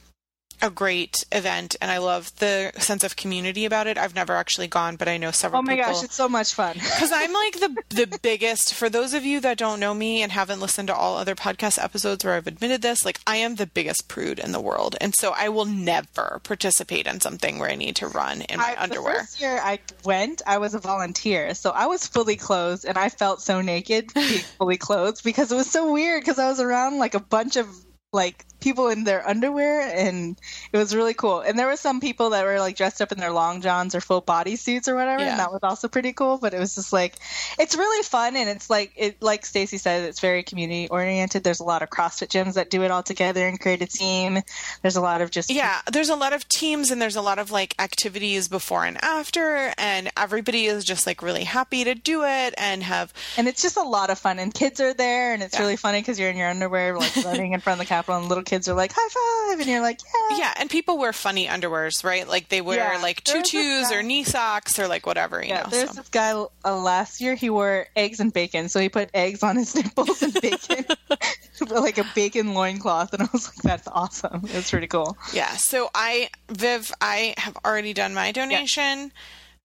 [0.60, 3.96] a great event, and I love the sense of community about it.
[3.96, 5.60] I've never actually gone, but I know several.
[5.60, 6.74] Oh my people gosh, it's so much fun.
[6.74, 8.74] because I'm like the the biggest.
[8.74, 11.82] For those of you that don't know me and haven't listened to all other podcast
[11.82, 15.14] episodes where I've admitted this, like I am the biggest prude in the world, and
[15.16, 18.82] so I will never participate in something where I need to run in my I,
[18.82, 19.14] underwear.
[19.14, 22.98] The first year I went, I was a volunteer, so I was fully clothed, and
[22.98, 26.60] I felt so naked being fully clothed because it was so weird because I was
[26.60, 27.68] around like a bunch of
[28.12, 30.36] like people in their underwear, and
[30.72, 31.40] it was really cool.
[31.40, 34.00] And there were some people that were like dressed up in their long johns or
[34.00, 35.30] full body suits or whatever, Yeah.
[35.30, 36.38] and that was also pretty cool.
[36.38, 37.14] But it was just like,
[37.58, 41.44] it's really fun, and it's like it, like Stacy said, it's very community oriented.
[41.44, 44.38] There's a lot of CrossFit gyms that do it all together and create a team.
[44.82, 47.38] There's a lot of just Yeah, there's a lot of teams and there's a lot
[47.38, 52.24] of like activities before and after, and everybody is just like really happy to do
[52.24, 55.42] it and have and it's just a lot of fun and kids are there and
[55.42, 55.60] it's Yeah.
[55.60, 58.28] really funny because you're in your underwear like running in front of the capitol and
[58.28, 61.46] little kids are like high five and you're like yeah yeah, and people wear funny
[61.46, 62.26] underwears, right?
[62.28, 65.70] Like they wear Yeah, like tutus or knee socks or like whatever, you yeah know.
[65.70, 65.94] there's so.
[66.00, 66.32] this guy
[66.64, 70.22] uh, last year he wore eggs and bacon so he put eggs on his nipples
[70.22, 70.84] and bacon
[71.70, 75.50] like a bacon loincloth and i was like that's awesome it's pretty cool Yeah.
[75.56, 79.12] So I, Viv, I have already done my donation.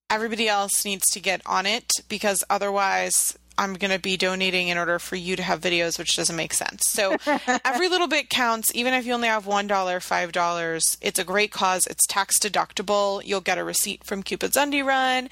[0.09, 4.77] Everybody else needs to get on it because otherwise I'm going to be donating in
[4.77, 6.81] order for you to have videos, which doesn't make sense.
[6.87, 7.17] So
[7.65, 10.97] every little bit counts, even if you only have $1, $5.
[11.01, 11.87] It's a great cause.
[11.87, 13.21] It's tax deductible.
[13.25, 15.29] You'll get a receipt from Cupid's Undie Run.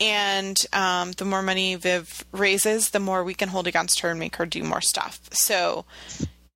[0.00, 4.20] And um, the more money Viv raises, the more we can hold against her and
[4.20, 5.20] make her do more stuff.
[5.32, 5.84] So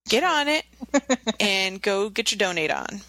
[0.08, 0.64] get on it
[1.40, 3.00] and go get your donate on.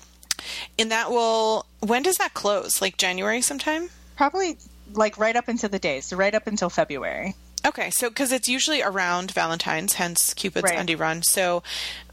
[0.80, 2.82] And that will, when does that close?
[2.82, 3.90] Like January sometime?
[4.22, 4.56] probably
[4.94, 7.34] like right up into the days so right up until february
[7.66, 10.80] Okay, so because it's usually around Valentine's, hence Cupid's Right.
[10.80, 11.22] Undie Run.
[11.22, 11.62] So,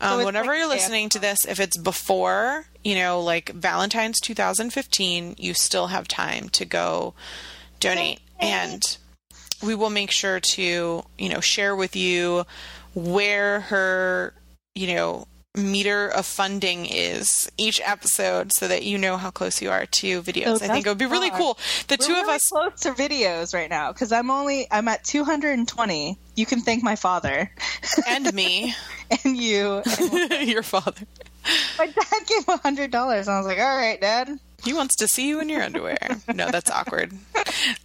[0.01, 4.21] um, it's whenever like you're listening to this, if it's before, you know, like Valentine's
[4.21, 7.15] 2015, you still have time to go
[7.81, 8.21] donate.
[8.41, 8.83] And
[9.63, 12.45] we will make sure to, you know, share with you
[12.95, 14.35] where her,
[14.75, 15.27] you know,
[15.59, 20.23] meter of funding is each episode so that you know how close you are to
[20.23, 20.47] videos.
[20.47, 21.39] Oh, I think it would be really fun.
[21.39, 21.59] cool.
[21.89, 24.89] The We're two of really us close to videos right now because i'm only i'm
[24.89, 27.51] at 220 you can thank my father
[28.09, 28.75] and me,
[29.25, 29.83] and you
[30.31, 31.07] and your father.
[31.79, 34.29] my dad gave a hundred dollars and i was like all right dad
[34.65, 35.99] He wants to see you in your underwear.
[36.35, 37.13] No, that's awkward.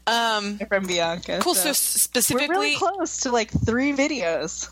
[0.08, 1.54] Um, from bianca cool.
[1.56, 1.70] So so.
[1.70, 4.68] s- we're specifically, really close to like three videos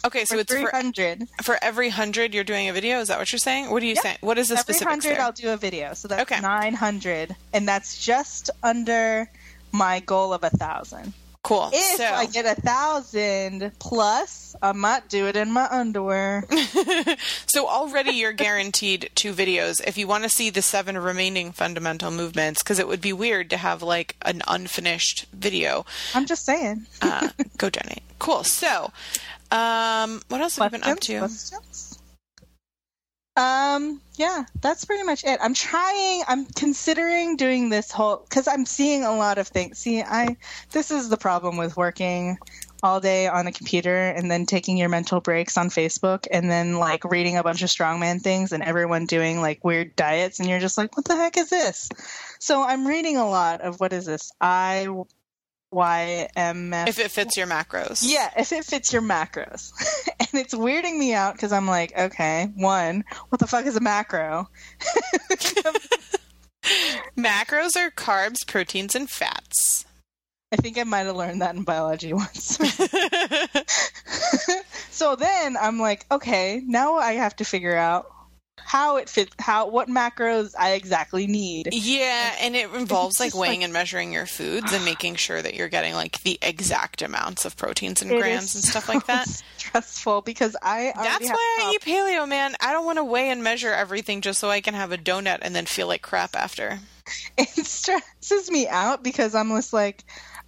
[0.06, 0.24] okay.
[0.24, 3.00] So for it's for 300 for every hundred you're doing a video.
[3.00, 3.70] Is that what you're saying?
[3.70, 4.02] What are you Yep.
[4.02, 4.16] saying?
[4.20, 6.40] What is the every specifics hundred i'll do a video so that's Okay.
[6.40, 9.28] 900 and that's just under
[9.72, 11.12] my goal of a thousand
[11.46, 11.70] Cool.
[11.72, 16.44] if so i get a thousand plus i might do it in my underwear
[17.46, 19.80] so already you're guaranteed two videos.
[19.86, 23.50] If you want to see the seven remaining fundamental movements, because it would be weird
[23.50, 25.86] to have like an unfinished video.
[26.14, 27.28] i'm just saying Uh,
[27.58, 28.02] go donate.
[28.18, 28.42] Cool.
[28.44, 28.90] So,
[29.50, 31.18] um, what else have we been up to?
[31.18, 31.85] Questions?
[33.36, 35.38] Um, yeah, that's pretty much it.
[35.42, 39.78] I'm trying, I'm considering doing this whole, because I'm seeing a lot of things.
[39.78, 40.36] See, I,
[40.72, 42.38] this is the problem with working
[42.82, 46.78] all day on a computer and then taking your mental breaks on Facebook and then
[46.78, 50.60] like reading a bunch of strongman things and everyone doing like weird diets and you're
[50.60, 51.90] just like, what the heck is this?
[52.38, 54.32] So I'm reading a lot of what is this?
[54.40, 54.88] I
[55.72, 58.02] Y M F If it fits your macros.
[58.04, 59.72] yeah, if it fits your macros.
[60.20, 63.80] and it's weirding me out because I'm like, okay, one, what the fuck is a
[63.80, 64.48] macro?
[67.16, 69.84] Macros are carbs, proteins, and fats.
[70.52, 72.58] I think I might have learned that in biology once.
[74.90, 78.10] so then I'm like, okay, now I have to figure out
[78.58, 81.68] how it fits, how what macros I exactly need.
[81.72, 85.54] Yeah, and it involves like weighing like- and measuring your foods and making sure that
[85.54, 89.28] you're getting like the exact amounts of proteins and grams and stuff so like that.
[89.56, 92.54] Stressful because I That's why I eat paleo, man.
[92.60, 95.38] I don't want to weigh and measure everything just so I can have a donut
[95.42, 96.78] and then feel like crap after.
[97.38, 100.04] it stresses me out because I'm just like,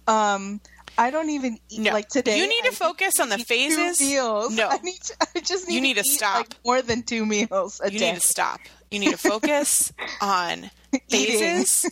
[0.07, 0.59] um,
[0.99, 1.93] I don't even eat No.
[1.93, 2.37] like today.
[2.37, 3.99] You need to I focus on the phases.
[4.01, 4.55] Meals.
[4.55, 4.67] No.
[4.71, 4.99] I need.
[5.01, 5.75] To, I just need.
[5.75, 6.35] You need to eat, stop.
[6.37, 8.11] Like, more than two meals a You day.
[8.13, 8.59] need to stop.
[8.91, 10.69] You need to focus on
[11.09, 11.85] phases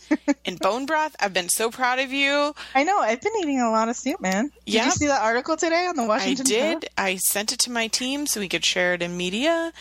[0.46, 1.16] and bone broth.
[1.20, 2.54] I've been so proud of you.
[2.76, 3.00] I know.
[3.00, 4.52] I've been eating a lot of soup, man.
[4.66, 4.86] Did Yeah.
[4.86, 6.46] you see that article today on the Washington?
[6.46, 6.74] I did.
[6.82, 6.90] Post?
[6.98, 9.72] I sent it to my team so we could share it in media.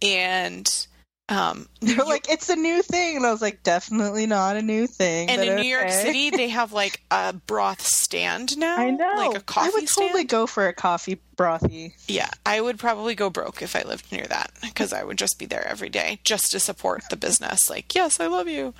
[0.00, 0.86] And
[1.28, 4.86] um, They're like, it's a new thing, and I was like, definitely not a new
[4.86, 5.30] thing.
[5.30, 5.88] And in New York.
[5.90, 8.76] City, they have like a broth stand now.
[8.76, 9.14] I know.
[9.16, 10.08] Like a coffee I would stand.
[10.08, 11.92] totally go for a coffee brothy.
[12.08, 15.38] Yeah, I would probably go broke if I lived near that because I would just
[15.38, 17.70] be there every day just to support the business.
[17.70, 18.74] Like, yes, I love you.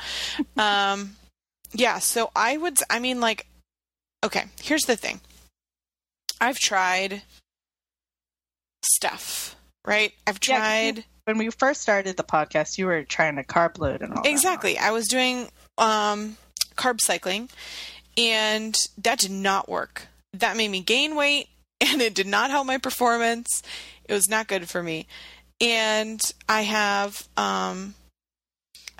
[0.57, 1.17] Um,
[1.73, 3.47] yeah, so I would, I mean, like,
[4.25, 5.21] okay, here's the thing
[6.41, 7.23] I've tried
[8.85, 10.13] stuff, right?
[10.27, 11.05] I've Yeah, tried.
[11.25, 14.23] When we first started the podcast, you were trying to carb load and all.
[14.25, 14.77] Exactly.
[14.79, 16.37] I was doing um,
[16.77, 17.49] carb cycling,
[18.17, 20.09] and that did not work.
[20.33, 21.49] That made me gain weight,
[21.81, 23.63] and it did not help my performance.
[24.05, 25.07] It was not good for me.
[25.61, 27.95] and I have um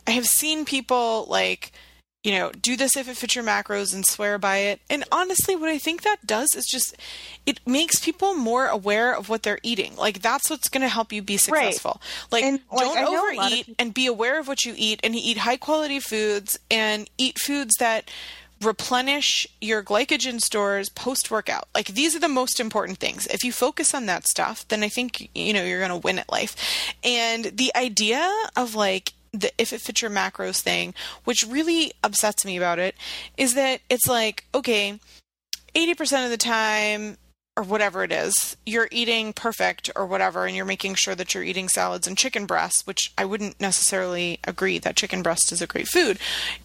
[0.07, 1.73] I have seen people like
[2.25, 4.81] you know, do this if it fits your macros and swear by it.
[4.89, 6.97] And honestly, what I think that does is just
[7.47, 9.97] it makes people more aware of what they're eating.
[9.97, 12.01] Like that's what's going to help you be successful.
[12.31, 14.75] Like, And, don't know a lot of overeat people- and be aware of what you
[14.77, 18.09] eat and eat high quality foods and eat foods that
[18.61, 21.67] replenish your glycogen stores post workout.
[21.75, 23.27] Like these are the most important things.
[23.27, 26.21] If you focus on that stuff, then I think you know you're going to win
[26.21, 26.55] at life.
[27.03, 32.45] And the idea of like the if it fits your macros thing, which really upsets
[32.45, 32.95] me about it,
[33.37, 34.99] is that it's like okay,
[35.75, 37.17] 80% of the time
[37.57, 41.43] or whatever it is, you're eating perfect or whatever, and you're making sure that you're
[41.43, 45.67] eating salads and chicken breasts, which I wouldn't necessarily agree that chicken breast is a
[45.67, 46.19] great food.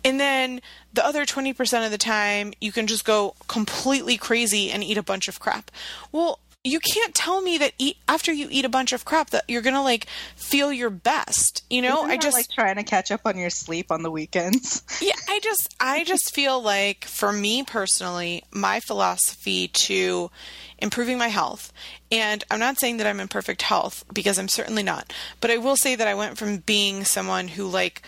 [0.05, 0.61] And then
[0.93, 5.03] the other 20% of the time, you can just go completely crazy and eat a
[5.03, 5.71] bunch of crap.
[6.13, 9.45] Well, you can't tell me that eat after you eat a bunch of crap that
[9.47, 11.63] you're gonna like feel your best.
[11.69, 14.11] You know, Isn't I just like trying to catch up on your sleep on the
[14.11, 14.83] weekends.
[15.01, 20.29] yeah, I just I just feel like for me personally, my philosophy to
[20.77, 21.71] improving my health,
[22.11, 25.57] and I'm not saying that I'm in perfect health because I'm certainly not, but I
[25.57, 28.01] will say that I went from being someone who like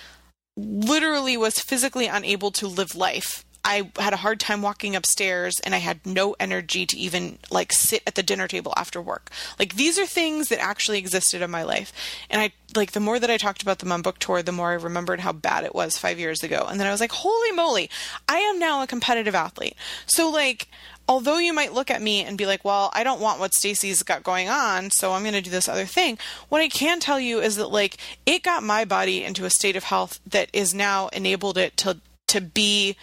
[0.58, 3.46] literally was physically unable to live life.
[3.64, 7.74] I had a hard time walking upstairs and I had no energy to even like
[7.74, 9.30] sit at the dinner table after work.
[9.58, 11.92] Like these are things that actually existed in my life.
[12.30, 14.72] And I like the more that I talked about them on book tour, the more
[14.72, 16.68] I remembered how bad it was 5 years ago.
[16.70, 17.90] And then I was like, "Holy moly,
[18.28, 20.68] I am now a competitive athlete." So like
[21.08, 24.04] although you might look at me and be like, "Well, I don't want what Stacy's
[24.04, 26.18] got going on, so I'm going to do this other thing."
[26.50, 29.76] What I can tell you is that like it got my body into a state
[29.76, 32.96] of health that is now enabled it to to be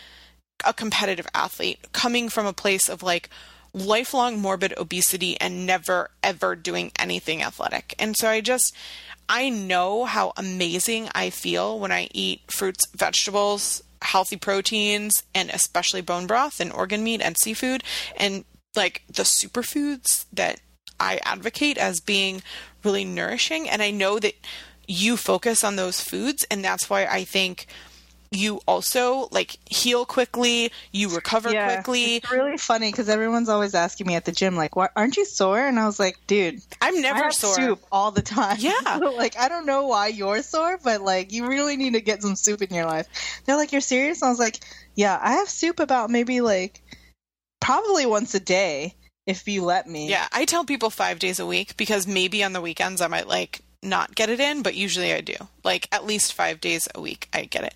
[0.67, 3.31] a competitive athlete coming from a place of like
[3.73, 7.95] lifelong morbid obesity and never ever doing anything athletic.
[7.99, 8.75] And so I just
[9.29, 16.01] I know how amazing I feel when I eat fruits, vegetables, healthy proteins, and especially
[16.01, 17.83] bone broth and organ meat and seafood
[18.17, 20.61] and like the superfoods that
[21.01, 22.43] I advocate as being
[22.85, 23.69] really nourishing.
[23.69, 24.35] And I know that
[24.87, 27.67] you focus on those foods, and that's why I think
[28.31, 32.17] you also like heal quickly, you recover quickly.
[32.17, 35.25] It's really funny because everyone's always asking me at the gym, like, "Why aren't you
[35.25, 37.55] sore?" And I was like, "Dude, I'm never sore.
[37.55, 38.99] soup all the time." Yeah.
[38.99, 42.23] So, like, I don't know why you're sore, but like, you really need to get
[42.23, 43.07] some soup in your life.
[43.45, 44.59] They're like, "You're serious?" I was like,
[44.95, 46.83] "Yeah, I have soup about maybe like
[47.61, 48.95] probably once a day
[49.27, 52.53] if you let me." Yeah, I tell people five days a week because maybe on
[52.53, 55.37] the weekends I might like not get it in, but usually I do.
[55.65, 57.75] Like at least five days a week I get it.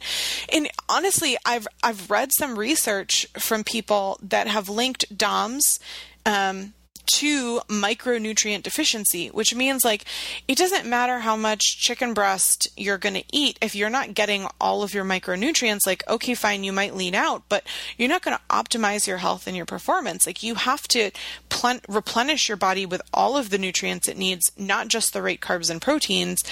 [0.53, 5.81] And honestly, I've I've read some research from people that have linked DOMS
[6.27, 6.75] um,
[7.07, 10.05] to micronutrient deficiency, which means like
[10.49, 14.47] it doesn't matter how much chicken breast you're going to eat if you're not getting
[14.61, 15.81] all of your micronutrients.
[15.87, 17.65] Like, okay, fine, you might lean out, but
[17.97, 20.27] you're not going to optimize your health and your performance.
[20.27, 21.11] Like, you have to
[21.49, 25.41] plen- replenish your body with all of the nutrients it needs, not just the right
[25.41, 26.43] carbs and proteins.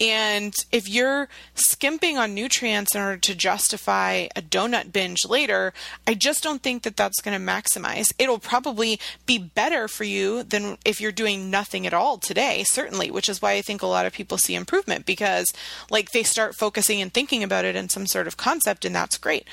[0.00, 5.72] And if you're skimping on nutrients in order to justify a donut binge later,
[6.06, 8.12] I just don't think that that's going to maximize.
[8.18, 13.10] It'll probably be better for you than if you're doing nothing at all today, certainly,
[13.10, 15.46] which is why I think a lot of people see improvement because
[15.90, 19.16] like they start focusing and thinking about it in some sort of concept and that's
[19.18, 19.46] great.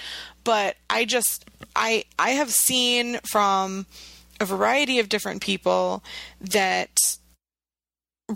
[0.43, 3.85] But I just I I have seen from
[4.39, 6.03] a variety of different people
[6.39, 6.97] that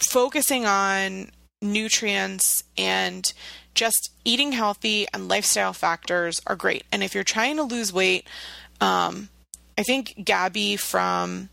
[0.09, 3.25] focusing on nutrients and
[3.73, 6.83] just eating healthy and lifestyle factors are great.
[6.91, 8.27] And if you're trying to lose weight,
[8.79, 9.29] um,
[9.77, 11.49] I think Gabby from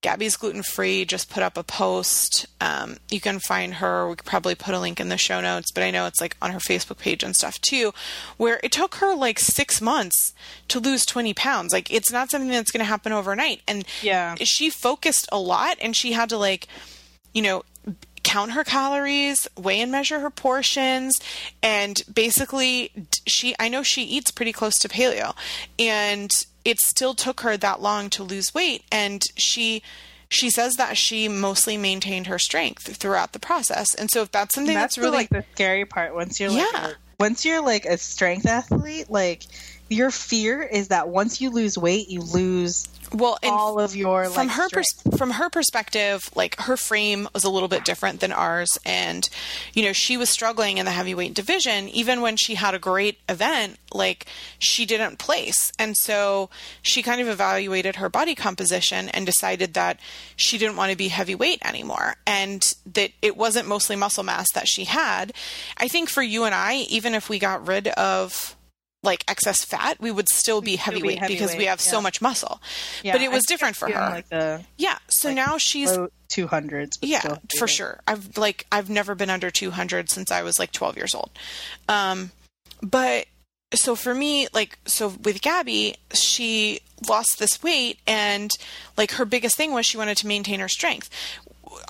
[0.00, 2.46] Gabby's Gluten Free just put up a post.
[2.60, 4.08] Um, you can find her.
[4.08, 6.36] We could probably put a link in the show notes, but I know it's like
[6.40, 7.92] on her Facebook page and stuff too,
[8.36, 10.32] where it took her like six months
[10.68, 11.72] to lose 20 pounds.
[11.72, 13.62] Like it's not something that's going to happen overnight.
[13.66, 14.36] And Yeah.
[14.36, 16.68] she focused a lot and she had to like,
[17.34, 17.64] you know,
[18.28, 21.18] count her calories, weigh and measure her portions,
[21.62, 22.92] and basically
[23.26, 25.34] she I know she eats pretty close to paleo
[25.78, 26.30] and
[26.62, 29.82] it still took her that long to lose weight and she
[30.28, 33.94] she says that she mostly maintained her strength throughout the process.
[33.94, 36.14] And so if that's something that's, that's, really like the scary part.
[36.14, 36.88] Once you're like, Yeah.
[36.88, 39.44] a, once you're like a strength athlete, like
[39.88, 44.48] your fear is that once you lose weight, you lose well, all of your from
[44.48, 48.32] like, her pers- from her perspective, like her frame was a little bit different than
[48.32, 49.28] ours, and
[49.72, 51.88] you know she was struggling in the heavyweight division.
[51.88, 54.26] Even when she had a great event, like
[54.58, 56.50] she didn't place, and so
[56.82, 59.98] she kind of evaluated her body composition and decided that
[60.36, 64.68] she didn't want to be heavyweight anymore, and that it wasn't mostly muscle mass that
[64.68, 65.32] she had.
[65.78, 68.54] I think for you and I, even if we got rid of
[69.02, 72.00] like excess fat, we would still be still be heavyweight, because we heavyweight, have so
[72.00, 72.60] much muscle.
[73.02, 74.00] Yeah, but it was different for her.
[74.00, 74.98] Like the Yeah.
[75.08, 76.98] So like, now she's low 200s.
[77.00, 78.00] yeah, for sure.
[78.06, 81.30] I've like I've never been under 200 since I was like 12 years old.
[81.88, 82.32] Um
[82.82, 83.26] but
[83.74, 88.50] so for me like so with Gabby, she lost this weight and
[88.96, 91.08] like her biggest thing was she wanted to maintain her strength.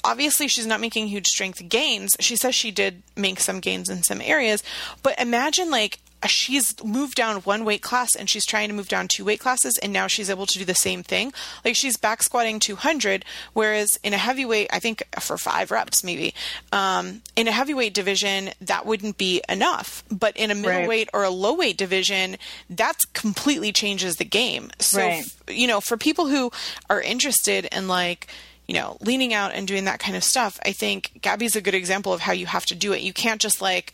[0.04, 2.10] Obviously, she's not making huge strength gains.
[2.20, 4.62] She says she did make some gains in some areas,
[5.02, 9.06] but imagine like she's moved down one weight class and she's trying to move down
[9.08, 11.32] two weight classes and now she's able to do the same thing.
[11.64, 16.34] Like she's back squatting 200 whereas in a heavyweight i think for five reps maybe
[16.72, 20.02] um, in a heavyweight division that wouldn't be enough.
[20.10, 22.36] But in a middleweight or a low weight division
[22.70, 24.70] that completely changes the game.
[24.78, 25.24] So Right.
[25.24, 26.50] f- you know for people who
[26.90, 28.26] are interested in like
[28.66, 31.74] you know leaning out and doing that kind of stuff i think gabby's a good
[31.74, 33.00] example of how you have to do it.
[33.00, 33.92] You can't just like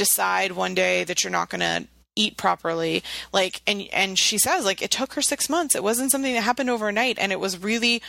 [0.00, 1.86] decide one day that you're not going to
[2.16, 5.74] eat properly like and and she says like it took her 6 months.
[5.74, 8.02] It wasn't something that happened overnight and it was really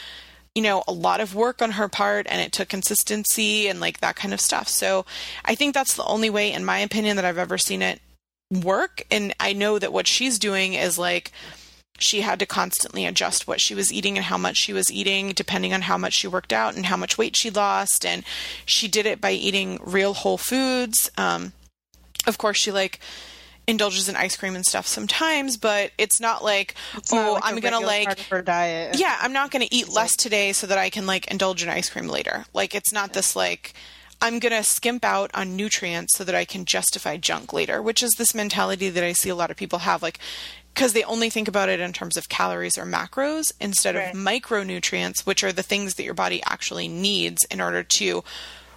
[0.55, 3.99] you know a lot of work on her part and it took consistency and like
[3.99, 4.69] that kind of stuff.
[4.69, 5.05] So
[5.43, 8.01] i think that's the only way in my opinion that i've ever seen it
[8.49, 9.03] work.
[9.11, 11.33] And i know that what she's doing is like
[12.01, 15.29] she had to constantly adjust what she was eating and how much she was eating
[15.29, 18.05] depending on how much she worked out and how much weight she lost.
[18.05, 18.23] And
[18.65, 21.11] she did it by eating real whole foods.
[21.17, 21.53] Um,
[22.27, 22.99] of course she like
[23.67, 27.43] indulges in ice cream and stuff sometimes but it's not like It's not oh like
[27.45, 28.97] i'm gonna like part of her diet.
[28.99, 31.89] yeah i'm not gonna eat less today so that i can like indulge in ice
[31.89, 33.73] cream later like it's not this like
[34.19, 38.11] i'm gonna skimp out on nutrients so that i can justify junk later which is
[38.17, 40.17] this mentality that i see a lot of people have like
[40.73, 44.09] because they only think about it in terms of calories or macros instead Right.
[44.13, 48.23] of micronutrients which are the things that your body actually needs in order to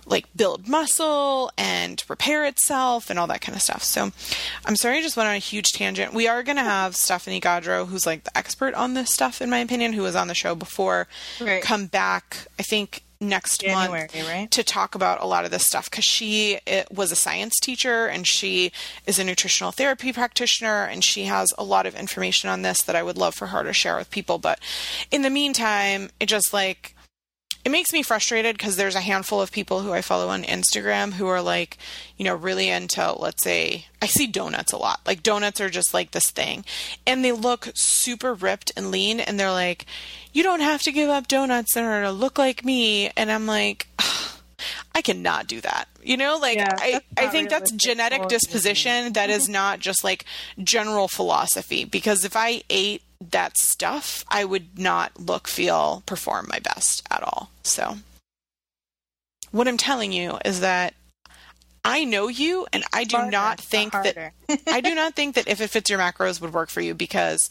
[0.06, 3.82] like build muscle and repair itself and all that kind of stuff.
[3.82, 4.10] So
[4.66, 6.12] I'm sorry I just went on a huge tangent.
[6.14, 9.50] We are going to have Stephanie Gaudreau, who's like the expert on this stuff, in
[9.50, 11.08] my opinion, who was on the show before,
[11.40, 11.62] Right.
[11.62, 14.50] come back, I think, next January, month right?
[14.50, 18.06] to talk about a lot of this stuff because she it, was a science teacher
[18.06, 18.70] and she
[19.06, 22.94] is a nutritional therapy practitioner and she has a lot of information on this that
[22.96, 24.36] I would love for her to share with people.
[24.38, 24.58] But
[25.10, 26.93] in the meantime, it just like
[27.64, 31.14] it makes me frustrated because there's a handful of people who I follow on Instagram
[31.14, 31.78] who are like,
[32.18, 35.00] you know, really into, let's say, I see donuts a lot.
[35.06, 36.64] Like, donuts are just like this thing.
[37.06, 39.18] And they look super ripped and lean.
[39.18, 39.86] And they're like,
[40.32, 43.10] you don't have to give up donuts in order to look like me.
[43.16, 43.86] And I'm like,
[44.94, 45.88] I cannot do that.
[46.02, 49.14] You know, like Yeah, I, I think that's genetic disposition.
[49.14, 50.26] That is not just like
[50.62, 51.86] general philosophy.
[51.86, 53.02] Because if I ate
[53.32, 57.50] that stuff, I would not look, feel, perform my best at all.
[57.62, 57.98] So,
[59.50, 60.94] what I'm telling you is that
[61.84, 64.32] I know you, and I do not think that.
[64.66, 67.50] I do not think that if it fits your macros would work for you because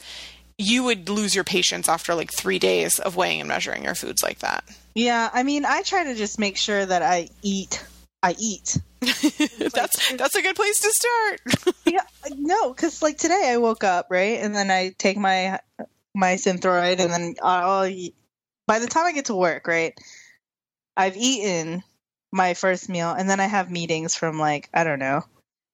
[0.58, 4.24] you would lose your patience after like three days of weighing and measuring your foods
[4.24, 4.64] like that.
[4.96, 7.84] Yeah, I mean, I try to just make sure that I eat.
[8.24, 8.78] I eat.
[9.02, 11.76] that's that's a good place to start.
[11.86, 12.06] yeah,
[12.38, 15.60] no, because like today I woke up right, and then I take my
[16.16, 17.94] my Synthroid, and then I'll.
[18.66, 19.94] By the time I get to work, right,
[20.96, 21.84] I've eaten
[22.32, 25.24] my first meal, and then I have meetings from like I don't know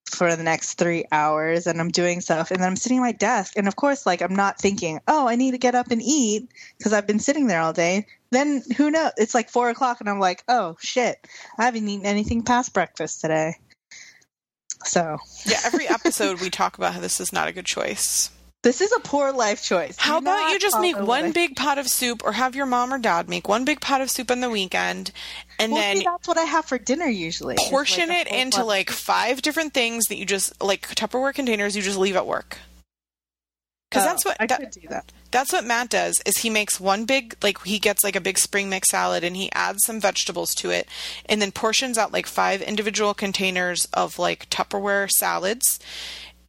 [0.10, 3.12] for the next three hours, and I'm doing stuff, and then I'm sitting at my
[3.12, 6.02] desk, and of course, like I'm not thinking, oh, I need to get up and
[6.02, 8.08] eat because I've been sitting there all day.
[8.32, 9.12] Then who knows?
[9.18, 11.18] It's like four o'clock, and I'm like, oh shit,
[11.58, 13.56] I haven't eaten anything past breakfast today.
[14.86, 18.30] So yeah, every episode we talk about how this is not a good choice.
[18.62, 19.96] This is a poor life choice.
[19.98, 22.94] How about you just make one I- big pot of soup, or have your mom
[22.94, 25.12] or dad make one big pot of soup on the weekend,
[25.58, 27.56] and Well, then see, that's what I have for dinner usually.
[27.58, 31.76] portion like it into pot- like five different things that you just like Tupperware containers
[31.76, 32.58] you just leave at work.
[33.90, 35.12] Because Oh, that's what I that- could do that.
[35.32, 38.38] that's what Matt does is he makes one big like he gets like a big
[38.38, 40.88] spring mix salad and he adds some vegetables to it
[41.28, 45.80] and then portions out like five individual containers of like Tupperware salads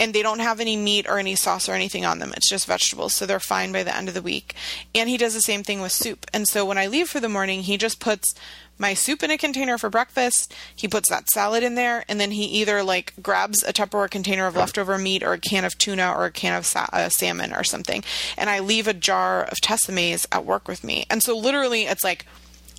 [0.00, 2.32] and they don't have any meat or any sauce or anything on them.
[2.34, 4.54] It's just vegetables, so they're fine by the end of the week.
[4.94, 6.26] And he does the same thing with soup.
[6.32, 8.34] And so when I leave for the morning, he just puts
[8.78, 10.54] my soup in a container for breakfast.
[10.74, 14.46] He puts that salad in there, and then he either like grabs a Tupperware container
[14.46, 17.52] of leftover meat or a can of tuna or a can of sa- uh, salmon
[17.52, 18.02] or something.
[18.38, 21.04] And I leave a jar of Tessemae's at work with me.
[21.10, 22.24] And so literally, it's like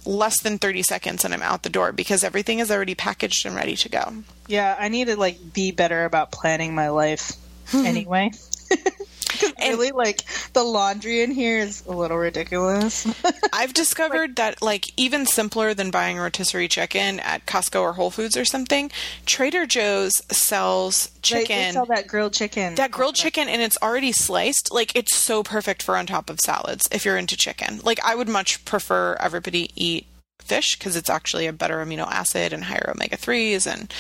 [0.05, 3.55] less than 30 seconds and I'm out the door because everything is already packaged and
[3.55, 4.13] ready to go.
[4.47, 7.33] Yeah, I need to like be better about planning my life
[7.67, 7.85] hmm.
[7.85, 8.31] anyway.
[9.57, 10.23] And- really, like
[10.53, 13.07] the laundry in here is a little ridiculous.
[13.53, 18.11] I've discovered that like even simpler than buying a rotisserie chicken at Costco or Whole
[18.11, 18.91] Foods or something,
[19.25, 21.57] Trader Joe's sells They- chicken.
[21.57, 22.75] They, sell that grilled chicken.
[22.75, 26.39] that grilled chicken and it's already sliced like it's so perfect for on top of
[26.39, 30.05] salads if you're into chicken like i would much prefer everybody eat
[30.39, 33.93] fish because it's actually a better amino acid and higher omega-3s and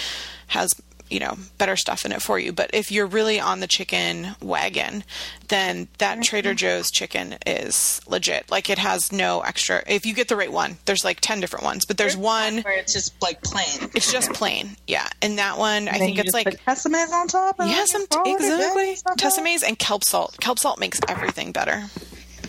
[0.47, 0.71] has
[1.11, 4.35] you know better stuff in it for you but if you're really on the chicken
[4.41, 5.03] wagon
[5.49, 10.27] then that trader joe's chicken is legit like it has no extra if you get
[10.27, 13.41] the right one there's like 10 different ones but there's one where it's just like
[13.43, 13.89] plain.
[13.93, 17.59] it's just plain yeah and that one i think it's like put Tessemae's on top.
[17.59, 18.33] and yeah, some exactly.
[18.33, 19.17] again on top?
[19.17, 20.37] Tessemae's and kelp salt.
[20.39, 21.83] Kelp salt makes everything better.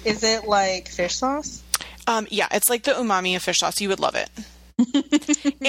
[0.04, 1.62] Is it like fish sauce?
[2.06, 3.80] Um, yeah, it's like the umami of fish sauce.
[3.80, 4.30] You would love it.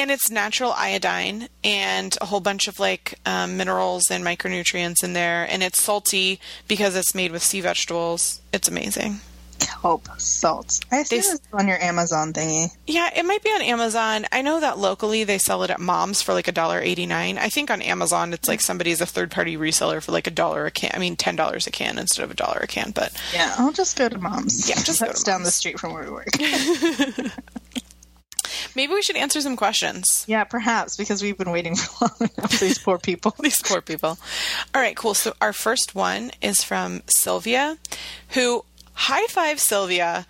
[0.03, 5.13] and it's natural iodine and a whole bunch of like um, minerals and micronutrients in
[5.13, 5.47] there.
[5.49, 8.41] And it's salty because it's made with sea vegetables.
[8.51, 9.21] It's amazing.
[9.59, 10.81] Kelp salt.
[10.91, 12.67] I see They this on your Amazon thingy.
[12.85, 14.25] Yeah, it might be on Amazon.
[14.29, 17.37] I know that locally they sell it at Mom's for like a dollar eighty nine.
[17.37, 20.65] I think on Amazon it's like somebody's a third party reseller for like a dollar
[20.65, 20.91] a can.
[20.93, 22.91] I mean ten dollars a can instead of a dollar a can.
[22.91, 24.67] But Yeah, I'll just go to mom's.
[24.67, 26.27] Yeah, just go That's down the street from where we work.
[28.75, 30.25] maybe we should answer some questions.
[30.27, 32.59] yeah, perhaps because we've been waiting for long enough.
[32.59, 33.33] These poor people.
[33.39, 34.17] These poor people.
[34.73, 35.13] All right, cool.
[35.13, 37.77] So our first one is from Sylvia,
[38.29, 38.63] who
[38.93, 40.25] high five Sylvia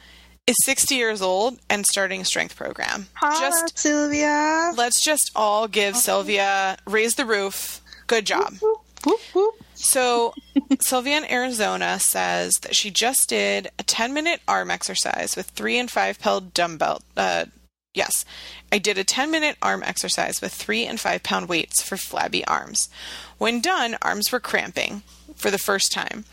[0.46, 3.08] is 60 years old and starting a strength program.
[3.14, 4.74] Hi, Just Sylvia.
[4.76, 7.80] let's just all give Sylvia raise the roof.
[8.08, 8.54] Good job.
[8.62, 9.54] Whoop, whoop, whoop.
[9.76, 10.34] So,
[10.82, 15.78] Sylvia in Arizona says that she just did a 10 minute arm exercise with three
[15.80, 17.02] and five pound dumbbell.
[17.16, 17.46] Uh,
[17.94, 18.26] yes,
[18.72, 22.46] I did a 10 minute arm exercise with three and five pound weights for flabby
[22.46, 22.90] arms.
[23.38, 25.04] When done, arms were cramping
[25.36, 26.26] for the first time.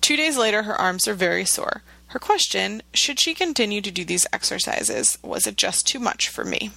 [0.00, 1.82] Two days later, her arms are very sore.
[2.08, 5.18] Her question should she continue to do these exercises?
[5.22, 6.70] Was it just too much for me?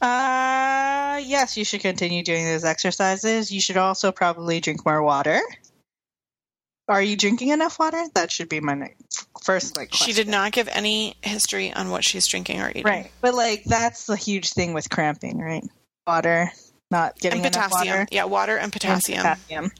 [0.00, 3.50] Uh, yes, you should continue doing those exercises.
[3.50, 5.40] You should also probably drink more water.
[6.88, 8.02] Are you drinking enough water?
[8.14, 9.92] That should be my next, first like.
[9.92, 12.84] She did not give any history on what she's drinking or eating.
[12.84, 15.64] Right, but like that's the huge thing with cramping, right?
[16.06, 16.52] Water,
[16.90, 17.98] not getting and enough potassium.
[17.98, 18.08] water.
[18.12, 19.22] Yeah, water and and potassium.
[19.22, 19.70] potassium.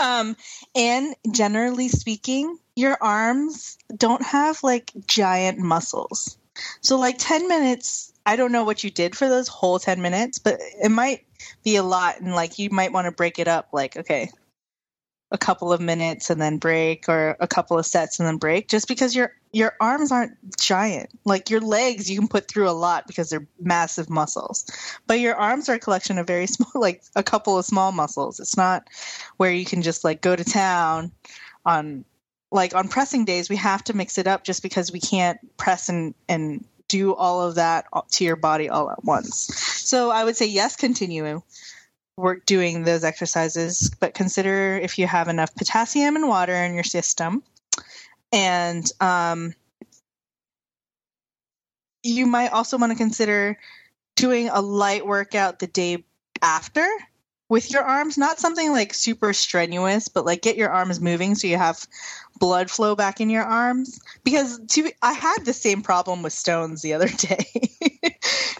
[0.00, 0.36] Um,
[0.74, 6.36] and generally speaking, your arms don't have like giant muscles.
[6.80, 10.38] So like 10 minutes, I don't know what you did for those whole 10 minutes,
[10.38, 11.24] but it might
[11.62, 14.30] be a lot and like you might want to break it up like okay,
[15.34, 18.68] a couple of minutes and then break or a couple of sets and then break
[18.68, 21.10] just because your your arms aren't giant.
[21.24, 24.64] Like your legs you can put through a lot because they're massive muscles.
[25.08, 28.38] But your arms are a collection of very small like a couple of small muscles.
[28.38, 28.88] It's not
[29.36, 31.10] where you can just like go to town
[31.66, 32.04] on
[32.52, 35.88] like on pressing days we have to mix it up just because we can't press
[35.88, 39.52] and and do all of that to your body all at once.
[39.84, 41.42] So I would say yes, continue
[42.16, 46.84] work doing those exercises, but consider if you have enough potassium and water in your
[46.84, 47.42] system.
[48.32, 49.54] And um,
[52.02, 53.58] you might also want to consider
[54.16, 56.04] doing a light workout the day
[56.42, 56.86] after
[57.48, 61.46] with your arms, not something like super strenuous, but like get your arms moving so
[61.46, 61.86] you have
[62.38, 64.00] blood flow back in your arms.
[64.24, 67.46] Because to, I had the same problem with stones the other day.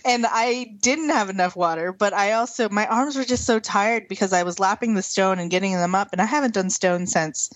[0.05, 4.07] and I didn't have enough water, but I also, my arms were just so tired
[4.09, 6.11] because I was lapping the stone and getting them up.
[6.13, 7.51] And I haven't done stone since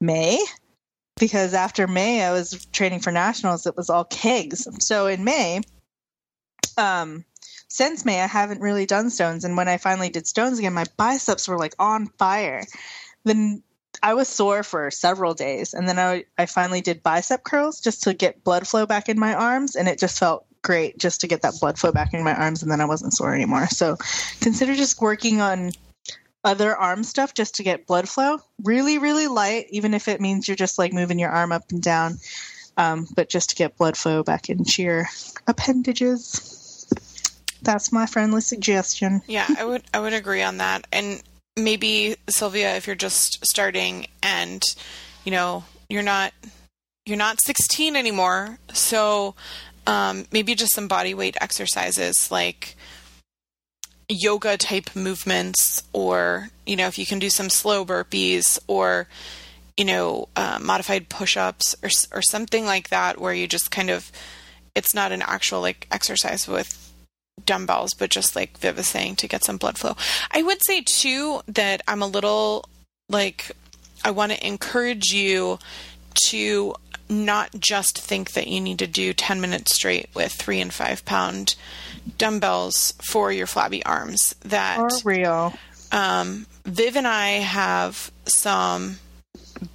[0.00, 0.40] May
[1.18, 3.66] because after May, I was training for nationals.
[3.66, 4.68] It was all kegs.
[4.78, 5.60] So in May,
[6.76, 7.24] um,
[7.68, 9.44] since May, I haven't really done stones.
[9.44, 12.64] And when I finally did stones again, my biceps were like on fire.
[13.24, 13.62] Then
[14.02, 15.74] I was sore for several days.
[15.74, 19.18] And then I, I finally did bicep curls just to get blood flow back in
[19.18, 19.76] my arms.
[19.76, 22.62] And it just felt great just to get that blood flow back in my arms.
[22.62, 23.66] And then I wasn't sore anymore.
[23.68, 23.96] So
[24.40, 25.72] consider just working on
[26.44, 28.38] other arm stuff just to get blood flow.
[28.62, 31.82] Really, really light, even if it means you're just like moving your arm up and
[31.82, 32.18] down.
[32.78, 35.08] Um, but just to get blood flow back into your
[35.48, 36.57] appendages.
[37.62, 39.22] That's my friendly suggestion.
[39.26, 40.86] Yeah, I would I would agree on that.
[40.92, 41.22] And
[41.56, 44.62] maybe Sylvia, if you're just starting and
[45.24, 46.32] you know you're not
[47.04, 49.34] you're not 16 anymore, so
[49.86, 52.76] um, maybe just some body weight exercises like
[54.08, 59.08] yoga type movements, or you know if you can do some slow burpees or
[59.76, 64.12] you know uh, modified push-ups or or something like that, where you just kind of
[64.74, 66.87] it's not an actual like exercise with
[67.46, 69.96] dumbbells, but just like Viv is saying to get some blood flow.
[70.30, 72.68] I would say too that I'm a little
[73.08, 73.52] like
[74.04, 75.58] I want to encourage you
[76.26, 76.74] to
[77.08, 81.04] not just think that you need to do 10 minutes straight with three and five
[81.04, 81.54] pound
[82.16, 84.34] dumbbells for your flabby arms.
[84.44, 85.54] That real.
[85.92, 88.98] um, Viv and I have some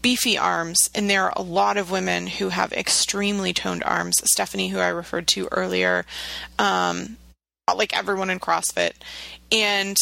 [0.01, 4.15] beefy arms, and there are a lot of women who have extremely toned arms.
[4.25, 6.05] Stephanie, who I referred to earlier,
[6.59, 7.17] um,
[7.73, 8.93] like everyone in CrossFit.
[9.51, 9.97] And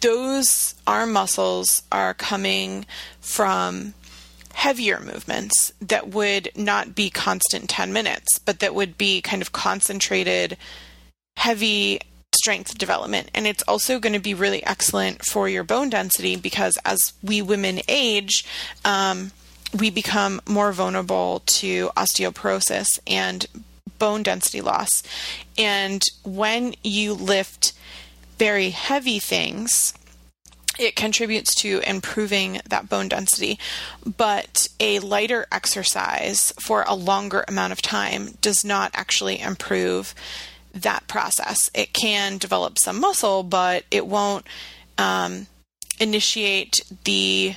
[0.00, 2.86] those arm muscles are coming
[3.20, 3.94] from
[4.52, 9.52] heavier movements that would not be constant 10 minutes, but that would be kind of
[9.52, 10.56] concentrated,
[11.36, 12.00] heavy
[12.34, 13.30] strength development.
[13.34, 17.42] And it's also going to be really excellent for your bone density because as we
[17.42, 18.44] women age,
[18.84, 19.32] um,
[19.78, 23.46] we become more vulnerable to osteoporosis and
[23.98, 25.02] bone density loss.
[25.56, 27.72] And when you lift
[28.38, 29.94] very heavy things,
[30.78, 33.58] it contributes to improving that bone density.
[34.04, 40.14] But a lighter exercise for a longer amount of time does not actually improve
[40.72, 41.70] that process.
[41.74, 44.46] It can develop some muscle, but it won't
[44.98, 45.46] um,
[46.00, 47.54] initiate the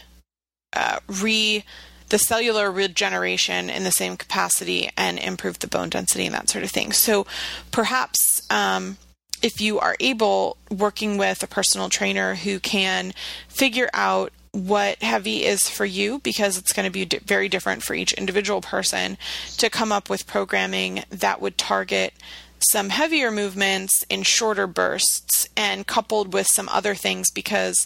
[0.74, 1.64] uh, re
[2.10, 6.64] the cellular regeneration in the same capacity and improve the bone density and that sort
[6.64, 6.92] of thing.
[6.92, 7.26] So
[7.72, 8.98] perhaps um,
[9.42, 13.14] if you are able, working with a personal trainer who can
[13.48, 17.84] figure out what heavy is for you because it's going to be d- very different
[17.84, 19.18] for each individual person
[19.58, 22.14] to come up with programming that would target
[22.72, 27.86] some heavier movements in shorter bursts and coupled with some other things because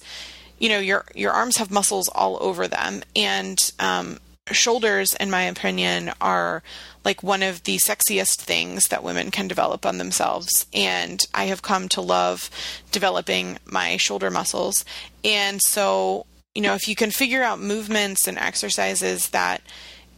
[0.61, 3.01] you know your your arms have muscles all over them.
[3.15, 4.19] And um,
[4.51, 6.61] shoulders in my opinion are
[7.03, 10.67] like one of the sexiest things that women can develop on themselves.
[10.71, 12.49] And i have come to love
[12.91, 14.85] developing my shoulder muscles.
[15.25, 19.63] And so you know if you can figure out movements and exercises that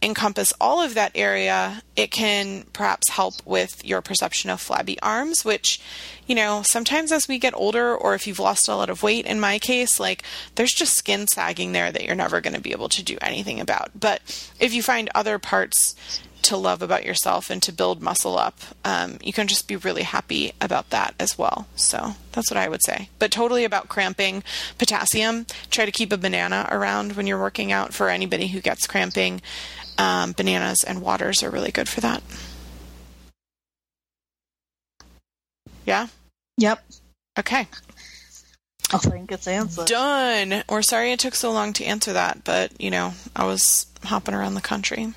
[0.04, 5.44] encompass all of that area, it can perhaps help with your perception of flabby arms,
[5.44, 5.80] which,
[6.26, 9.24] you know, sometimes as we get older, or if you've lost a lot of weight,
[9.26, 10.22] in my case, like
[10.56, 13.60] there's just skin sagging there that you're never going to be able to do anything
[13.60, 13.90] about.
[13.98, 14.20] But
[14.60, 15.94] if you find other parts
[16.42, 20.02] to love about yourself and to build muscle up, um, you can just be really
[20.02, 21.66] happy about that as well.
[21.74, 23.08] So that's what I would say.
[23.18, 24.44] But totally about cramping,
[24.76, 25.46] potassium.
[25.70, 29.40] Try to keep a banana around when you're working out for anybody who gets cramping.
[29.96, 32.22] Um, bananas and waters are really good for that.
[35.86, 36.08] Yeah?
[36.58, 36.84] Yep.
[37.38, 37.68] Okay.
[38.92, 39.86] I think it's answered.
[39.86, 40.62] Done.
[40.68, 44.34] We're sorry it took so long to answer that, but, you know, I was hopping
[44.34, 45.14] around the country.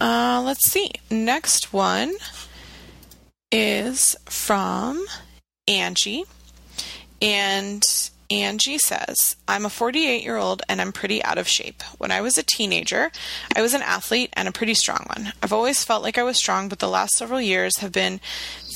[0.00, 0.90] Uh, let's see.
[1.10, 2.14] Next one
[3.52, 5.04] is from
[5.68, 6.24] Angie.
[7.20, 7.82] And
[8.30, 11.82] Angie says, I'm a 48 year old and I'm pretty out of shape.
[11.98, 13.10] When I was a teenager,
[13.56, 15.32] I was an athlete and a pretty strong one.
[15.42, 18.20] I've always felt like I was strong, but the last several years have been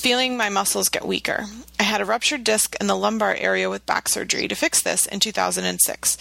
[0.01, 1.45] feeling my muscles get weaker.
[1.79, 5.07] I had a ruptured disc in the lumbar area with back surgery to fix this
[5.07, 6.19] in 2006.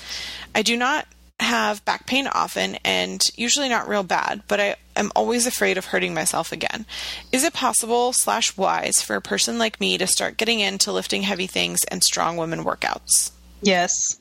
[0.53, 1.07] I do not
[1.43, 5.85] have back pain often and usually not real bad, but I am always afraid of
[5.85, 6.85] hurting myself again.
[7.31, 11.23] Is it possible slash wise for a person like me to start getting into lifting
[11.23, 13.31] heavy things and strong women workouts?
[13.61, 14.19] Yes.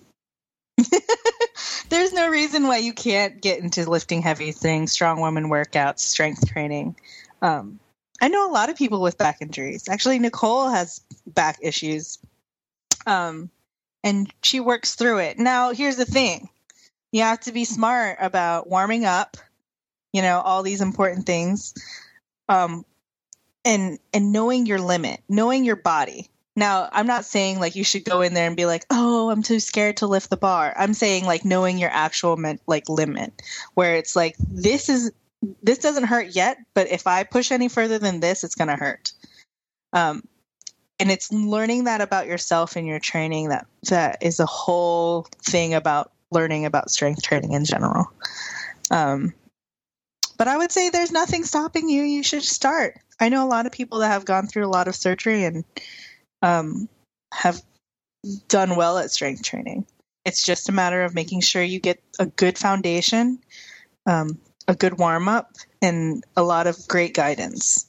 [1.88, 6.48] There's no reason why you can't get into lifting heavy things, strong woman workouts, strength
[6.48, 6.96] training.
[7.40, 7.78] Um,
[8.20, 9.88] I know a lot of people with back injuries.
[9.88, 12.18] Actually, Nicole has back issues,
[13.06, 13.50] um,
[14.04, 15.38] and she works through it.
[15.38, 16.48] Now, here's the thing
[17.12, 19.36] you have to be smart about warming up,
[20.12, 21.74] you know, all these important things,
[22.48, 22.84] um,
[23.64, 26.28] and and knowing your limit, knowing your body.
[26.54, 29.42] Now, I'm not saying like you should go in there and be like, "Oh, I'm
[29.42, 33.40] too scared to lift the bar." I'm saying like knowing your actual like limit,
[33.74, 35.12] where it's like this is
[35.62, 38.76] this doesn't hurt yet, but if I push any further than this, it's going to
[38.76, 39.12] hurt.
[39.92, 40.22] Um,
[41.00, 45.74] and it's learning that about yourself and your training that that is a whole thing
[45.74, 48.10] about learning about strength training in general.
[48.90, 49.32] Um,
[50.36, 52.02] but I would say there's nothing stopping you.
[52.02, 52.98] You should start.
[53.20, 55.64] I know a lot of people that have gone through a lot of surgery and
[56.42, 56.88] um,
[57.32, 57.62] have
[58.48, 59.86] done well at strength training.
[60.24, 63.38] It's just a matter of making sure you get a good foundation,
[64.06, 67.86] um, a good warm up, and a lot of great guidance.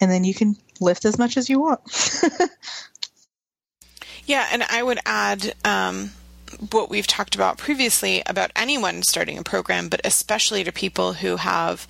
[0.00, 1.80] And then you can lift as much as you want.
[4.26, 6.10] yeah, and I would add um,
[6.70, 11.36] what we've talked about previously about anyone starting a program, but especially to people who
[11.36, 11.86] have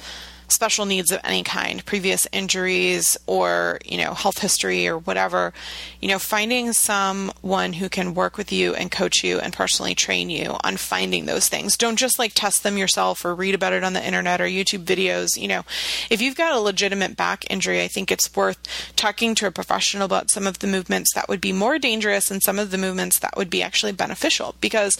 [0.48, 5.52] special needs of any kind, previous injuries or, you know, health history or whatever,
[6.00, 10.30] you know, finding someone who can work with you and coach you and personally train
[10.30, 11.76] you on finding those things.
[11.76, 14.84] Don't just like test them yourself or read about it on the internet or YouTube
[14.84, 15.36] videos.
[15.36, 15.64] You know,
[16.10, 18.58] if you've got a legitimate back injury, I think it's worth
[18.96, 22.42] talking to a professional about some of the movements that would be more dangerous and
[22.42, 24.96] some of the movements that would be actually beneficial because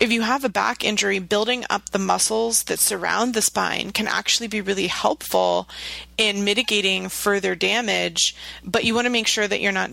[0.00, 4.08] if you have a back injury, building up the muscles that surround the spine can
[4.08, 5.68] actually be really helpful
[6.16, 8.34] in mitigating further damage,
[8.64, 9.90] but you want to make sure that you're not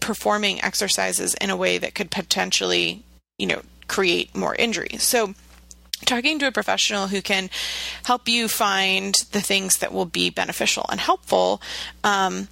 [0.00, 3.04] performing exercises in a way that could potentially,
[3.38, 4.96] you know, create more injury.
[4.98, 5.34] So,
[6.04, 7.48] talking to a professional who can
[8.02, 11.62] help you find the things that will be beneficial and helpful
[12.02, 12.48] um,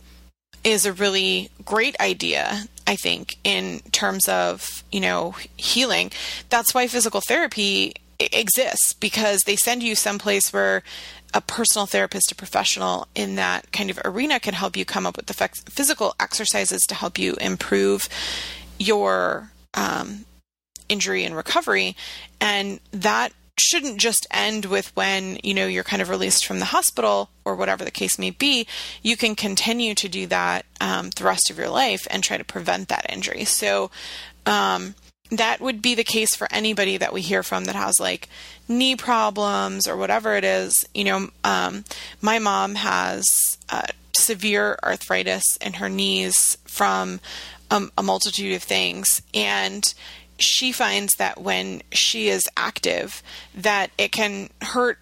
[0.63, 6.11] is a really great idea I think, in terms of, you know, healing.
[6.49, 10.83] That's why physical therapy exists because they send you someplace where
[11.35, 15.17] a personal therapist, a professional in that kind of arena can help you come up
[15.17, 18.09] with the physical exercises to help you improve
[18.79, 20.27] your um,
[20.89, 21.97] injury and recovery.
[22.41, 26.67] And that shouldn't just end with when you know you're kind of released from the
[26.67, 28.67] hospital or whatever the case may be
[29.03, 32.45] you can continue to do that um, the rest of your life and try to
[32.45, 33.45] prevent that injury.
[33.45, 33.91] So
[34.47, 34.95] um,
[35.31, 38.29] that would be the case for anybody that we hear from that has like
[38.69, 40.87] knee problems or whatever it is.
[40.95, 41.85] You know um,
[42.21, 43.25] my mom has
[43.69, 47.21] uh, severe arthritis in her knees from
[47.71, 49.23] um, a multitude of things.
[49.33, 49.83] And
[50.43, 53.23] she finds that when she is active
[53.55, 54.99] that it can hurt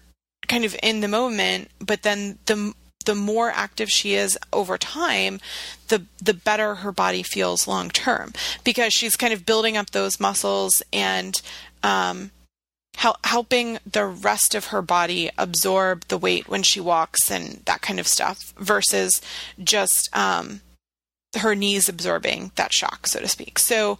[0.47, 2.73] kind of in the moment but then the
[3.05, 5.39] the more active she is over time
[5.87, 8.33] the the better her body feels long term
[8.63, 11.41] because she's kind of building up those muscles and
[11.83, 12.31] um,
[12.95, 17.81] hel- helping the rest of her body absorb the weight when she walks and that
[17.81, 19.21] kind of stuff versus
[19.61, 20.61] just um,
[21.37, 23.57] her knees absorbing that shock so to speak.
[23.57, 23.99] So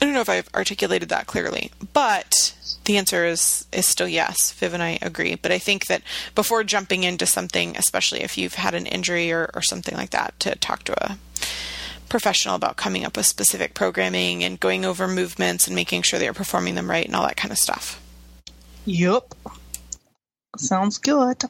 [0.00, 4.52] I don't know if I've articulated that clearly, but the answer is is still yes.
[4.52, 5.34] Viv and I agree.
[5.34, 6.02] But I think that
[6.34, 10.38] before jumping into something, especially if you've had an injury or, or something like that,
[10.40, 11.18] to talk to a
[12.08, 16.24] professional about coming up with specific programming and going over movements and making sure that
[16.24, 18.00] you're performing them right and all that kind of stuff.
[18.84, 19.34] Yep.
[20.56, 21.42] Sounds good.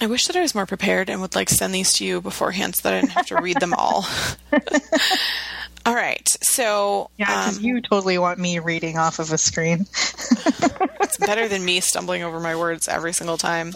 [0.00, 2.74] I wish that I was more prepared and would like send these to you beforehand
[2.74, 4.06] so that I didn't have to read them all.
[5.84, 6.28] All right.
[6.42, 9.80] So yeah, um, you totally want me reading off of a screen.
[11.00, 13.72] it's better than me stumbling over my words every single time.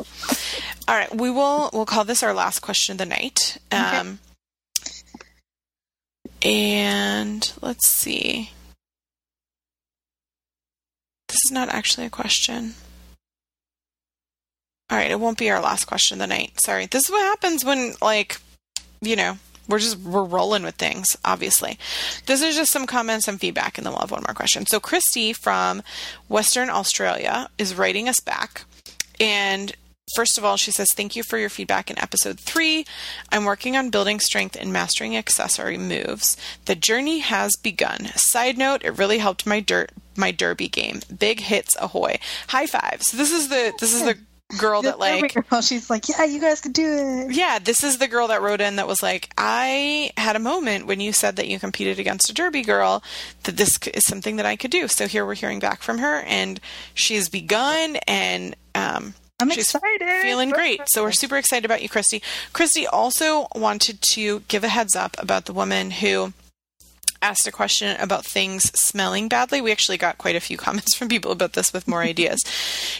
[0.88, 3.58] All right, we will we'll call this our last question of the night.
[3.72, 4.18] Um, okay.
[6.42, 8.50] And let's see.
[11.28, 12.74] This is not actually a question.
[14.88, 16.52] All right, it won't be our last question of the night.
[16.60, 16.86] Sorry.
[16.86, 18.40] This is what happens when, like,
[19.00, 19.38] you know,
[19.68, 21.78] we're just we're rolling with things obviously
[22.26, 24.80] this is just some comments and feedback and then we'll have one more question so
[24.80, 25.82] christy from
[26.28, 28.64] western australia is writing us back
[29.20, 29.74] and
[30.14, 32.86] First of all, she says, Thank you for your feedback in episode three.
[33.32, 36.36] I'm working on building strength and mastering accessory moves.
[36.66, 38.06] The journey has begun.
[38.14, 41.00] Side note, it really helped my dirt my derby game.
[41.18, 42.18] Big hits ahoy.
[42.48, 43.02] High five.
[43.02, 44.16] So this is the this is the
[44.58, 45.60] girl that like girl.
[45.60, 48.60] she's like yeah you guys can do it yeah this is the girl that wrote
[48.60, 52.30] in that was like i had a moment when you said that you competed against
[52.30, 53.02] a derby girl
[53.42, 56.20] that this is something that i could do so here we're hearing back from her
[56.20, 56.60] and
[56.94, 60.22] she's begun and um I'm She's excited.
[60.22, 60.80] Feeling great.
[60.86, 62.22] So we're super excited about you, Christy.
[62.54, 66.32] Christy also wanted to give a heads up about the woman who
[67.22, 69.60] asked a question about things smelling badly.
[69.60, 72.40] We actually got quite a few comments from people about this with more ideas.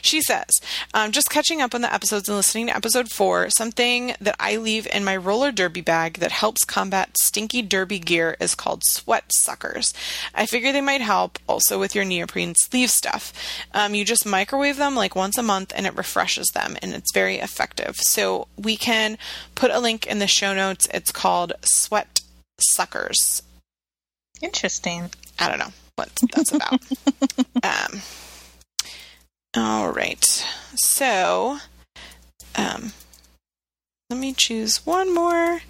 [0.03, 0.47] She says,
[0.95, 4.57] um, just catching up on the episodes and listening to episode four, something that I
[4.57, 9.25] leave in my roller derby bag that helps combat stinky derby gear is called sweat
[9.35, 9.93] suckers.
[10.35, 13.33] I figure they might help also with your neoprene sleeve stuff.
[13.73, 17.13] Um, you just microwave them like once a month and it refreshes them and it's
[17.13, 17.97] very effective.
[17.97, 19.19] So we can
[19.55, 20.89] put a link in the show notes.
[20.93, 22.21] It's called Sweat
[22.59, 23.43] Suckers
[24.43, 25.11] Interesting.
[25.39, 26.81] I don't know what that's about.
[27.63, 28.01] um,
[29.57, 30.25] all right.
[30.75, 31.59] So,
[32.55, 32.93] um,
[34.11, 35.61] let me choose one more.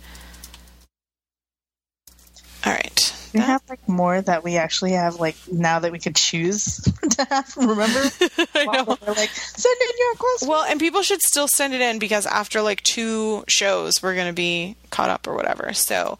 [2.65, 3.13] All right.
[3.33, 6.77] We have like more that we actually have like now that we could choose
[7.11, 7.55] to have.
[7.57, 8.11] Remember?
[8.55, 8.85] I know.
[9.07, 10.49] We're like, send in your question.
[10.49, 14.29] Well, and people should still send it in because after like two shows, we're going
[14.29, 15.75] to be caught up or whatever.
[15.75, 16.19] So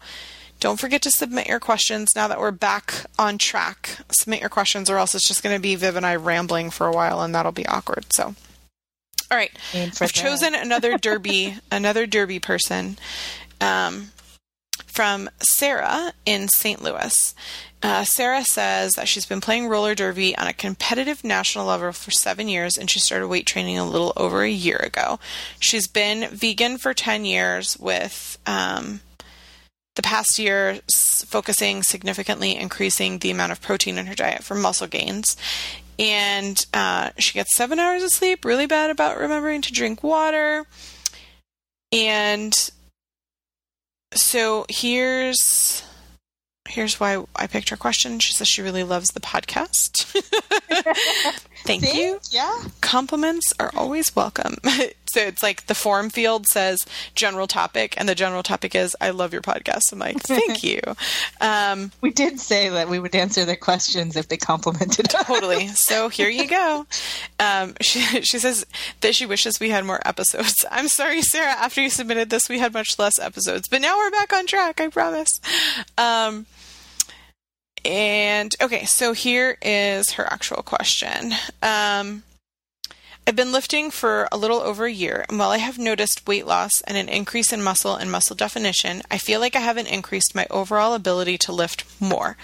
[0.67, 3.99] don't forget to submit your questions now that we're back on track.
[4.11, 6.85] Submit your questions, or else it's just going to be Viv and I rambling for
[6.87, 8.11] a while, and that'll be awkward.
[8.11, 8.35] So,
[9.31, 12.97] all right, I've chosen another derby, another derby person,
[13.61, 14.11] um,
[14.87, 16.83] from Sarah in St.
[16.83, 17.33] Louis.
[17.81, 22.11] Uh, Sarah says that she's been playing roller derby on a competitive national level for
[22.11, 25.17] seven years, and she started weight training a little over a year ago.
[25.61, 28.99] She's been vegan for ten years, with um,
[29.97, 30.79] the past year
[31.25, 35.35] focusing significantly increasing the amount of protein in her diet for muscle gains.
[35.99, 40.65] And uh, she gets seven hours of sleep, really bad about remembering to drink water.
[41.91, 42.53] And
[44.13, 45.83] so here's
[46.69, 48.19] here's why I picked her question.
[48.19, 50.03] She says she really loves the podcast.
[51.65, 51.99] Thank See?
[52.01, 52.61] you Yeah.
[52.81, 54.55] compliments are always welcome.
[55.09, 56.79] so it's like the form field says
[57.15, 59.81] general topic, and the general topic is I love your podcast.
[59.91, 60.79] I'm like, thank you.
[61.41, 65.25] Um, We did say that we would answer their questions if they complimented us.
[65.25, 65.67] totally.
[65.75, 66.85] So here you go.
[67.39, 68.65] Um, she, she says
[69.01, 70.53] that she wishes we had more episodes.
[70.69, 71.51] I'm sorry, Sarah.
[71.51, 74.81] After you submitted this, we had much less episodes, but now we're back on track.
[74.81, 75.39] I promise.
[75.97, 76.45] Um,
[77.85, 81.31] and okay, so here is her actual question.
[81.63, 82.23] Um,
[83.27, 86.47] I've been lifting for a little over a year, and while I have noticed weight
[86.47, 90.33] loss and an increase in muscle and muscle definition, I feel like I haven't increased
[90.33, 92.37] my overall ability to lift more.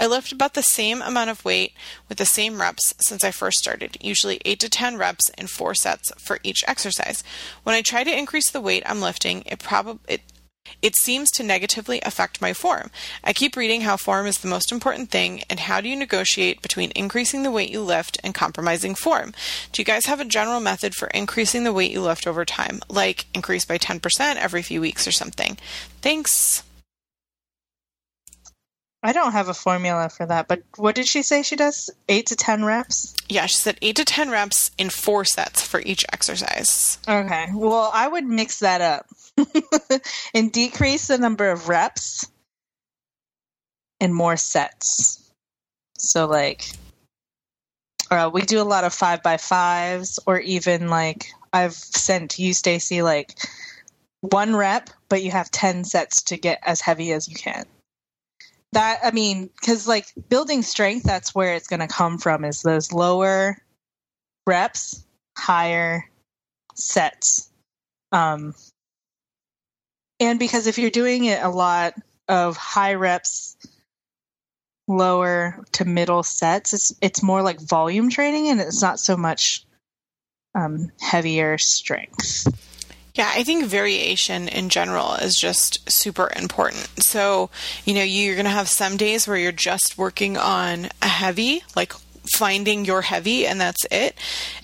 [0.00, 1.74] I lift about the same amount of weight
[2.08, 5.74] with the same reps since I first started, usually 8 to 10 reps in 4
[5.74, 7.22] sets for each exercise.
[7.62, 10.22] When I try to increase the weight I'm lifting, it probably it
[10.82, 12.90] it seems to negatively affect my form.
[13.22, 16.60] I keep reading how form is the most important thing and how do you negotiate
[16.60, 19.32] between increasing the weight you lift and compromising form.
[19.70, 22.80] Do you guys have a general method for increasing the weight you lift over time,
[22.88, 25.56] like increase by 10% every few weeks or something?
[26.00, 26.64] Thanks.
[29.04, 31.90] I don't have a formula for that, but what did she say she does?
[32.08, 33.16] Eight to ten reps?
[33.28, 36.98] Yeah, she said 8 to 10 reps in 4 sets for each exercise.
[37.08, 37.46] Okay.
[37.52, 39.06] Well, I would mix that up
[40.34, 42.30] and decrease the number of reps
[44.00, 45.30] and more sets.
[45.96, 46.70] So, like,
[48.10, 52.52] uh, we do a lot of five by fives, or even like I've sent you,
[52.52, 53.38] Stacy, like
[54.20, 57.64] one rep, but you have 10 sets to get as heavy as you can.
[58.72, 62.62] That, I mean, because like building strength, that's where it's going to come from is
[62.62, 63.58] those lower
[64.46, 65.04] reps,
[65.36, 66.08] higher
[66.74, 67.50] sets.
[68.12, 68.54] Um,
[70.22, 71.94] and because if you're doing it a lot
[72.28, 73.56] of high reps,
[74.86, 79.64] lower to middle sets, it's it's more like volume training, and it's not so much
[80.54, 82.46] um, heavier strength.
[83.14, 86.88] Yeah, I think variation in general is just super important.
[87.02, 87.50] So,
[87.84, 91.62] you know, you're going to have some days where you're just working on a heavy,
[91.76, 91.92] like
[92.36, 94.16] finding your heavy, and that's it.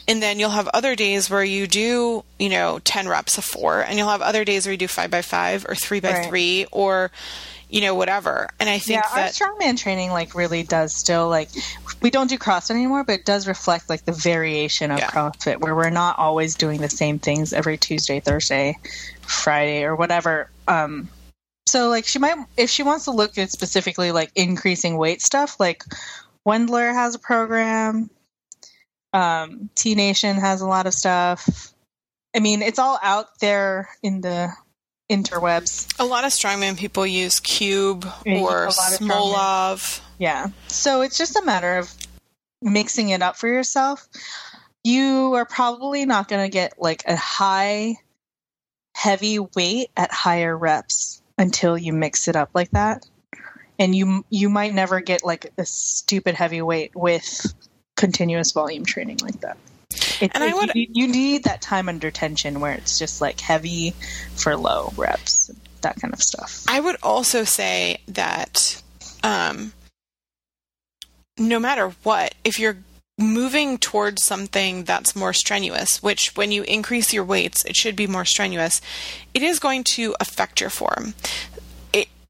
[0.07, 3.81] And then you'll have other days where you do, you know, 10 reps of four,
[3.81, 6.29] and you'll have other days where you do five by five or three by Right.
[6.29, 7.11] three or,
[7.69, 8.49] you know, whatever.
[8.61, 9.41] And I think yeah, that.
[9.41, 11.51] our strongman training like really does still like
[12.01, 15.11] we don't do CrossFit anymore, but it does reflect like the variation of Yeah.
[15.11, 18.79] CrossFit where we're not always doing the same things every Tuesday, Thursday,
[19.23, 20.49] Friday, or whatever.
[20.69, 21.09] Um,
[21.67, 25.61] so like she might if she wants to look at specifically like increasing weight stuff,
[25.61, 25.85] like
[26.49, 28.09] Wendler has a program.
[29.13, 31.75] Um, T Nation has a lot of stuff.
[32.35, 34.51] I mean, it's all out there in the
[35.11, 35.95] interwebs.
[35.99, 40.01] a lot of strongman people use Cube Yeah, or Smolov.
[40.19, 40.49] Yeah.
[40.69, 41.93] So it's just a matter of
[42.63, 44.09] mixing it up for yourself.
[44.85, 47.97] You are probably not going to get like a high,
[48.95, 53.07] heavy weight at higher reps until you mix it up like that.
[53.79, 57.55] And you you might never get like a stupid heavyweight with
[57.97, 59.57] continuous volume training like that.
[60.21, 63.41] It, And I would- you, you need that time under tension where it's just like
[63.41, 63.95] heavy
[64.37, 65.51] for low reps,
[65.83, 66.65] that kind of stuff.
[66.69, 68.83] I would also say that
[69.23, 69.73] um,
[71.39, 72.79] no matter what, if you're
[73.17, 78.07] moving towards something that's more strenuous, which when you increase your weights, it should be
[78.07, 78.81] more strenuous,
[79.35, 81.15] it is going to affect your form.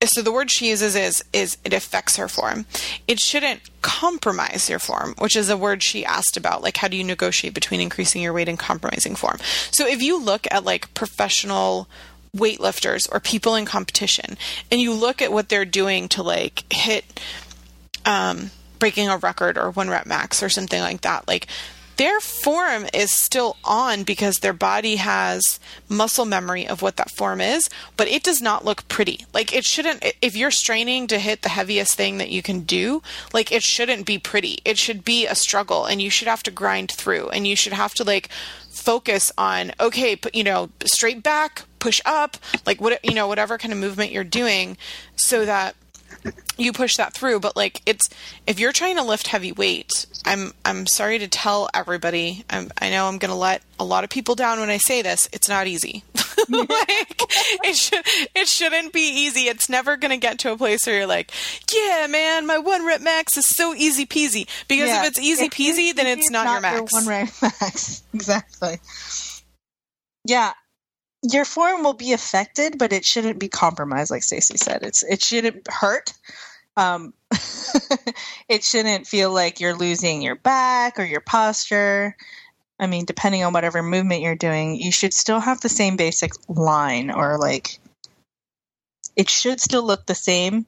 [0.05, 2.67] So the word she uses is is it affects her form.
[3.09, 6.63] It shouldn't compromise your form, which is a word she asked about.
[6.63, 9.39] Like, how do you negotiate between increasing your weight and compromising form?
[9.73, 11.89] So if you look at like professional
[12.37, 14.39] weightlifters or people in competition
[14.71, 17.21] and you look at what they're doing to like hit
[18.05, 21.49] um, breaking a record or one rep max or something like that like
[21.99, 27.41] their form is still on because their body has muscle memory of what that form
[27.41, 29.27] is, but it does not look pretty.
[29.35, 33.03] Like it shouldn't, if you're straining to hit the heaviest thing that you can do,
[33.33, 34.61] like it shouldn't be pretty.
[34.65, 37.73] It should be a struggle and you should have to grind through and you should
[37.73, 38.29] have to like
[38.71, 43.73] focus on, okay, you know, straight back, push up, like what, you know, whatever kind
[43.73, 44.77] of movement you're doing
[45.17, 45.75] so that
[46.57, 48.09] you push that through but like it's
[48.47, 52.91] if you're trying to lift heavy weight i'm i'm sorry to tell everybody I'm, i
[52.91, 55.49] know i'm going to let a lot of people down when i say this it's
[55.49, 56.05] not easy.
[56.49, 57.23] Like
[57.65, 58.03] it should
[58.35, 59.49] it shouldn't be easy.
[59.49, 61.33] It's never going to get to a place where you're like
[61.73, 64.49] yeah man my one rep max is so easy peasy.
[64.67, 65.03] Because yeah.
[65.03, 66.93] if it's easy peasy then it's, it's not, not, your max.
[66.93, 68.79] your one rep max exactly.
[70.25, 70.53] Yeah
[71.23, 74.83] your form will be affected, but it shouldn't be compromised, like Stacy said.
[74.83, 76.13] It's it shouldn't hurt.
[76.77, 77.13] Um,
[78.49, 82.17] it shouldn't feel like you're losing your back or your posture.
[82.79, 86.33] I mean, depending on whatever movement you're doing, you should still have the same basic
[86.49, 87.81] line or like
[89.17, 90.67] it should still look the same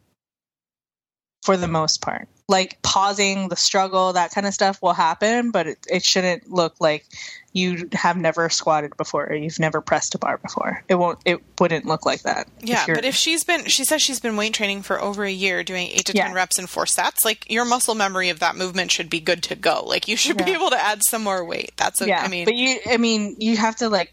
[1.44, 2.28] for the most part.
[2.51, 6.74] Like pausing the struggle, that kind of stuff will happen, but it, it shouldn't look
[6.80, 7.07] like
[7.53, 10.82] you have never squatted before or you've never pressed a bar before.
[10.88, 12.48] It won't it wouldn't look like that.
[12.61, 15.30] Yeah, if but if she's been she says she's been weight training for over a
[15.30, 16.26] year doing 8 to yeah.
[16.26, 19.42] 10 reps in four sets, like your muscle memory of that movement should be good
[19.44, 19.84] to go.
[19.84, 20.46] Like you should yeah.
[20.46, 21.72] be able to add some more weight.
[21.76, 24.12] That's a, yeah, I mean But you I mean you have to like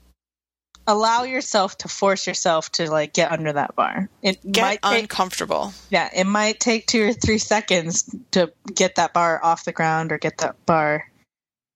[0.87, 4.09] allow yourself to force yourself to like get under that bar.
[4.23, 5.73] It get might take, uncomfortable.
[5.89, 10.11] Yeah, it might take 2 or 3 seconds to get that bar off the ground
[10.11, 11.11] or get that bar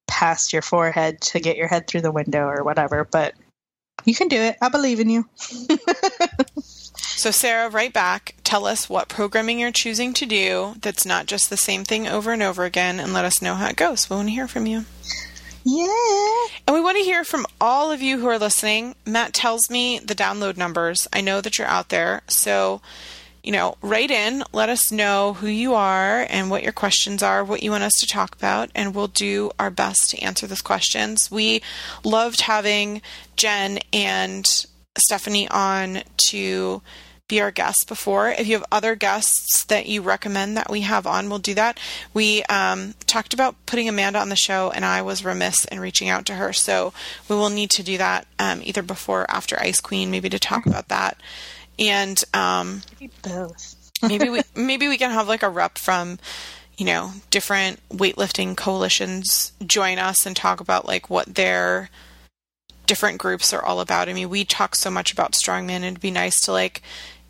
[0.07, 3.33] past your forehead to get your head through the window or whatever, but
[4.05, 4.57] you can do it.
[4.61, 5.27] I believe in you.
[6.95, 11.49] so, Sarah, right back, tell us what programming you're choosing to do that's not just
[11.49, 14.09] the same thing over and over again, and let us know how it goes.
[14.09, 14.85] We want to hear from you.
[15.63, 16.47] Yeah.
[16.67, 18.95] And we want to hear from all of you who are listening.
[19.05, 21.07] Matt tells me the download numbers.
[21.13, 22.21] I know that you're out there.
[22.27, 22.81] So
[23.43, 27.43] you know, write in, let us know who you are and what your questions are,
[27.43, 30.61] what you want us to talk about, and we'll do our best to answer those
[30.61, 31.31] questions.
[31.31, 31.61] We
[32.03, 33.01] loved having
[33.35, 34.45] Jen and
[34.97, 36.81] Stephanie on to
[37.31, 38.29] be our guests before.
[38.29, 41.79] If you have other guests that you recommend that we have on, we'll do that.
[42.13, 46.09] We um, talked about putting Amanda on the show, and I was remiss in reaching
[46.09, 46.93] out to her, so
[47.27, 50.39] we will need to do that um, either before or after Ice Queen, maybe to
[50.39, 51.17] talk about that
[51.81, 52.83] and um,
[53.23, 53.91] both.
[54.01, 56.19] maybe we maybe we can have like a rep from
[56.77, 61.89] you know different weightlifting coalitions join us and talk about like what their
[62.85, 64.09] different groups are all about.
[64.09, 66.81] I mean, we talk so much about strongman, and it'd be nice to like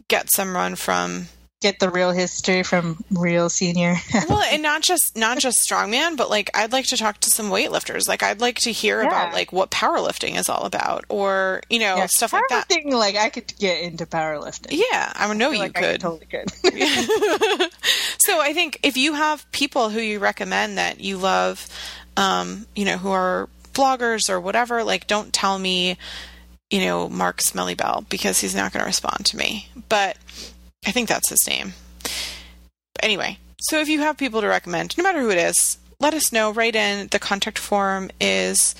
[0.07, 1.27] get someone from
[1.61, 3.95] get the real history from real senior.
[4.29, 7.49] well, and not just not just strongman, but like I'd like to talk to some
[7.49, 8.07] weightlifters.
[8.07, 9.07] Like I'd like to hear yeah.
[9.07, 12.67] about like what powerlifting is all about, or you know yeah, stuff like that.
[12.85, 14.71] Like I could get into powerlifting.
[14.91, 16.01] Yeah, I know I you like could.
[16.01, 16.49] Totally could.
[18.25, 21.67] so I think if you have people who you recommend that you love,
[22.17, 25.97] um, you know, who are bloggers or whatever, like don't tell me.
[26.71, 29.67] You know, Mark Smelly Bell because he's not going to respond to me.
[29.89, 30.17] But
[30.85, 31.73] I think that's his name.
[32.01, 36.15] But anyway, so if you have people to recommend, no matter who it is, let
[36.15, 36.51] us know.
[36.51, 37.07] Write in.
[37.09, 38.73] The contact form is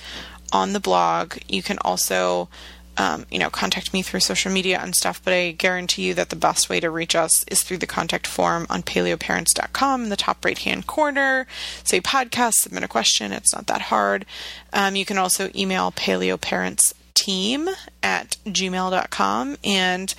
[0.52, 1.38] on the blog.
[1.48, 2.48] You can also,
[2.96, 5.22] um, you know, contact me through social media and stuff.
[5.22, 8.26] But I guarantee you that the best way to reach us is through the contact
[8.26, 11.46] form on paleoparents.com in the top right hand corner.
[11.84, 13.32] Say podcast, submit a question.
[13.32, 14.26] It's not that hard.
[14.72, 17.68] Um, you can also email paleoparents team
[18.02, 20.14] at gmail.com and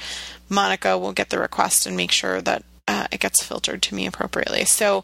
[0.50, 4.06] Monica will get the request and make sure that uh, it gets filtered to me
[4.06, 4.64] appropriately.
[4.66, 5.04] So,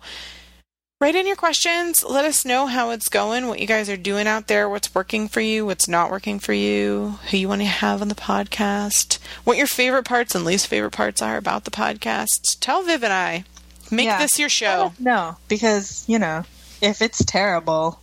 [1.01, 2.03] write in your questions.
[2.07, 5.27] Let us know how it's going, what you guys are doing out there, what's working
[5.27, 9.17] for you, what's not working for you, who you want to have on the podcast,
[9.43, 12.59] what your favorite parts and least favorite parts are about the podcast.
[12.59, 13.43] Tell Viv and I.
[13.91, 14.19] Make yeah.
[14.19, 14.93] this your show.
[14.99, 16.43] No, because, you know,
[16.81, 17.99] if it's terrible,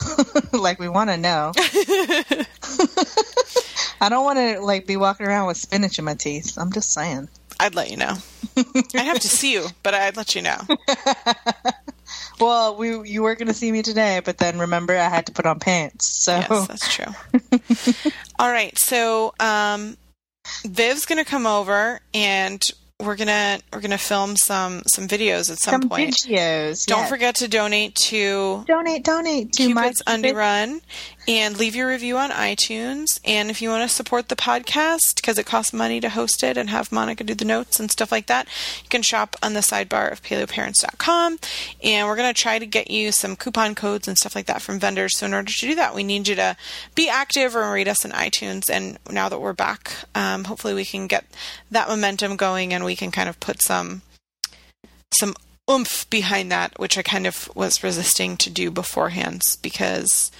[0.52, 1.52] like we want to know.
[4.00, 6.56] I don't want to like be walking around with spinach in my teeth.
[6.58, 7.28] I'm just saying.
[7.58, 8.14] I'd let you know.
[8.56, 10.58] I'd have to see you, but I'd let you know.
[12.38, 15.32] well, we you were going to see me today, but then remember I had to
[15.32, 16.06] put on pants.
[16.06, 17.12] So yes, that's true.
[18.38, 19.96] All right, so um,
[20.64, 22.62] Viv's going to come over and
[23.00, 26.14] we're gonna we're gonna film some some videos at some, Some point.
[26.14, 26.86] videos.
[26.86, 27.08] Don't yes.
[27.08, 30.80] forget to donate to donate, donate to my Cupid's Undie Run
[31.28, 33.18] and leave your review on iTunes.
[33.24, 36.56] And if you want to support the podcast because it costs money to host it
[36.56, 38.46] and have Monica do the notes and stuff like that,
[38.82, 41.38] you can shop on the sidebar of paleoparents.com.
[41.82, 44.62] And we're going to try to get you some coupon codes and stuff like that
[44.62, 45.18] from vendors.
[45.18, 46.56] So in order to do that, we need you to
[46.94, 48.70] be active or rate us on iTunes.
[48.70, 51.24] And now that we're back, um, hopefully we can get
[51.70, 54.02] that momentum going and we can kind of put some
[55.14, 55.34] some
[55.70, 60.30] oomph behind that, which I kind of was resisting to do beforehand because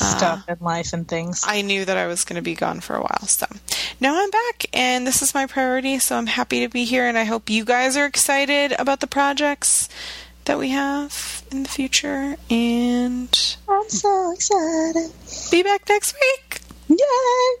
[0.00, 1.44] stuff uh, life and things.
[1.46, 3.26] I knew that I was going to be gone for a while.
[3.26, 3.46] So
[4.00, 5.98] now I'm back, and this is my priority.
[5.98, 9.06] So I'm happy to be here, and I hope you guys are excited about the
[9.06, 9.88] projects
[10.44, 12.36] that we have in the future.
[12.50, 15.12] And I'm so excited.
[15.50, 16.60] Be back next week.
[16.88, 17.60] Yay!